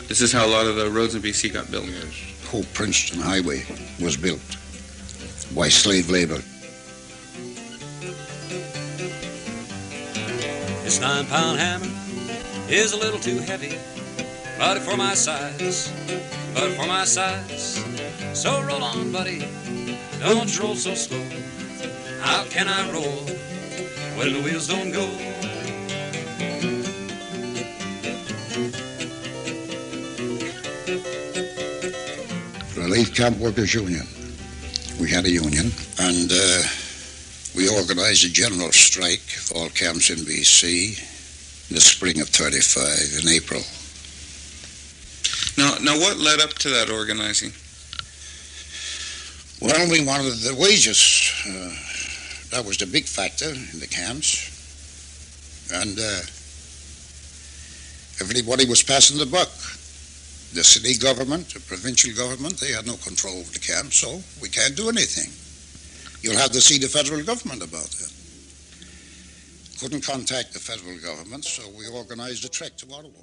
This 0.06 0.20
is 0.20 0.32
how 0.32 0.46
a 0.46 0.50
lot 0.50 0.66
of 0.66 0.76
the 0.76 0.88
roads 0.88 1.16
in 1.16 1.22
BC 1.22 1.52
got 1.54 1.72
built. 1.72 1.86
The 1.86 2.48
whole 2.48 2.64
Princeton 2.72 3.20
Highway 3.20 3.64
was 4.00 4.16
built 4.16 4.40
by 5.56 5.68
slave 5.68 6.08
labor. 6.08 6.40
This 10.86 11.00
nine 11.00 11.26
pound 11.26 11.58
hammer 11.58 11.90
is 12.68 12.92
a 12.92 12.96
little 12.96 13.18
too 13.18 13.38
heavy, 13.38 13.76
but 14.56 14.78
for 14.78 14.96
my 14.96 15.14
size, 15.14 15.92
but 16.54 16.70
for 16.76 16.86
my 16.86 17.04
size. 17.04 17.84
So 18.34 18.62
roll 18.62 18.84
on, 18.84 19.10
buddy, 19.10 19.40
don't 20.20 20.46
you 20.46 20.62
roll 20.62 20.76
so 20.76 20.94
slow. 20.94 21.24
How 22.20 22.44
can 22.44 22.68
I 22.68 22.88
roll 22.92 23.26
when 24.14 24.32
the 24.32 24.40
wheels 24.44 24.68
don't 24.68 24.92
go? 24.92 25.10
Relief 32.80 33.12
Camp 33.12 33.38
Workers 33.38 33.74
Union. 33.74 34.06
We 35.00 35.10
had 35.10 35.24
a 35.24 35.30
union, 35.32 35.72
and 35.98 36.30
uh, 36.30 36.62
we 37.56 37.68
organized 37.68 38.24
a 38.24 38.28
general 38.28 38.70
strike 38.70 39.24
of 39.38 39.52
all 39.56 39.68
camps 39.70 40.10
in 40.10 40.18
BC 40.18 40.98
in 41.70 41.74
the 41.74 41.80
spring 41.80 42.20
of 42.20 42.28
35, 42.28 43.22
in 43.22 43.28
April. 43.32 43.62
Now, 45.56 45.78
now, 45.82 45.98
what 45.98 46.18
led 46.18 46.40
up 46.40 46.52
to 46.60 46.68
that 46.68 46.90
organizing? 46.90 47.50
Well, 49.60 49.90
we 49.90 50.04
wanted 50.04 50.36
the 50.44 50.54
wages. 50.54 51.32
Uh, 51.48 51.72
that 52.50 52.64
was 52.64 52.76
the 52.76 52.86
big 52.86 53.04
factor 53.04 53.48
in 53.48 53.80
the 53.80 53.86
camps. 53.86 54.52
And 55.72 55.98
uh, 55.98 56.20
everybody 58.20 58.66
was 58.68 58.82
passing 58.82 59.18
the 59.18 59.24
buck. 59.24 59.48
The 60.52 60.62
city 60.62 60.98
government, 60.98 61.54
the 61.54 61.60
provincial 61.60 62.14
government, 62.14 62.60
they 62.60 62.72
had 62.72 62.86
no 62.86 62.96
control 62.96 63.40
of 63.40 63.52
the 63.52 63.58
camps, 63.58 63.96
so 63.96 64.22
we 64.40 64.48
can't 64.50 64.76
do 64.76 64.88
anything. 64.90 65.32
You'll 66.26 66.38
have 66.38 66.50
to 66.50 66.60
see 66.60 66.76
the 66.76 66.88
federal 66.88 67.22
government 67.22 67.62
about 67.62 67.86
that. 67.86 68.12
Couldn't 69.78 70.04
contact 70.04 70.54
the 70.54 70.58
federal 70.58 70.98
government, 70.98 71.44
so 71.44 71.62
we 71.78 71.86
organized 71.86 72.44
a 72.44 72.48
trek 72.48 72.76
to 72.78 72.86
Ottawa. 72.92 73.20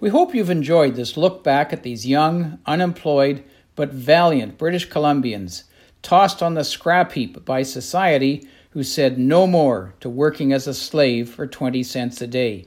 We 0.00 0.08
hope 0.08 0.34
you've 0.34 0.50
enjoyed 0.50 0.96
this 0.96 1.16
look 1.16 1.44
back 1.44 1.72
at 1.72 1.84
these 1.84 2.04
young, 2.04 2.58
unemployed, 2.66 3.44
but 3.76 3.92
valiant 3.92 4.58
British 4.58 4.88
Columbians 4.88 5.62
tossed 6.02 6.42
on 6.42 6.54
the 6.54 6.64
scrap 6.64 7.12
heap 7.12 7.44
by 7.44 7.62
society 7.62 8.48
who 8.70 8.82
said 8.82 9.16
no 9.16 9.46
more 9.46 9.94
to 10.00 10.08
working 10.08 10.52
as 10.52 10.66
a 10.66 10.74
slave 10.74 11.30
for 11.30 11.46
20 11.46 11.84
cents 11.84 12.20
a 12.20 12.26
day. 12.26 12.66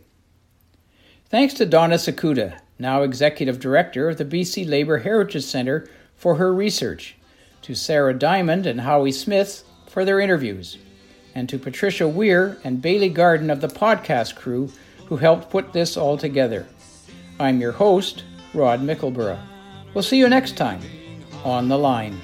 Thanks 1.25 1.53
to 1.55 1.65
Donna 1.65 1.95
Sacuta, 1.95 2.61
now 2.79 3.01
Executive 3.01 3.59
Director 3.59 4.07
of 4.07 4.17
the 4.17 4.23
BC 4.23 4.65
Labour 4.65 4.99
Heritage 4.99 5.43
Centre, 5.43 5.89
for 6.15 6.35
her 6.35 6.53
research, 6.53 7.16
to 7.67 7.75
Sara 7.75 8.13
Diamond 8.13 8.65
and 8.65 8.79
Howie 8.79 9.11
Smith 9.11 9.65
for 9.87 10.05
their 10.05 10.21
interviews, 10.21 10.77
and 11.35 11.49
to 11.49 11.59
Patricia 11.59 12.07
Weir 12.07 12.57
and 12.63 12.81
Bailey 12.81 13.09
Garden 13.09 13.49
of 13.49 13.59
the 13.59 13.67
podcast 13.67 14.37
crew 14.37 14.71
who 15.07 15.17
helped 15.17 15.49
put 15.49 15.73
this 15.73 15.97
all 15.97 16.17
together. 16.17 16.65
I'm 17.41 17.59
your 17.59 17.73
host, 17.73 18.23
Rod 18.53 18.79
Mickleburgh. 18.79 19.37
We'll 19.93 20.05
see 20.05 20.17
you 20.17 20.29
next 20.29 20.55
time 20.55 20.79
on 21.43 21.67
The 21.67 21.77
Line. 21.77 22.17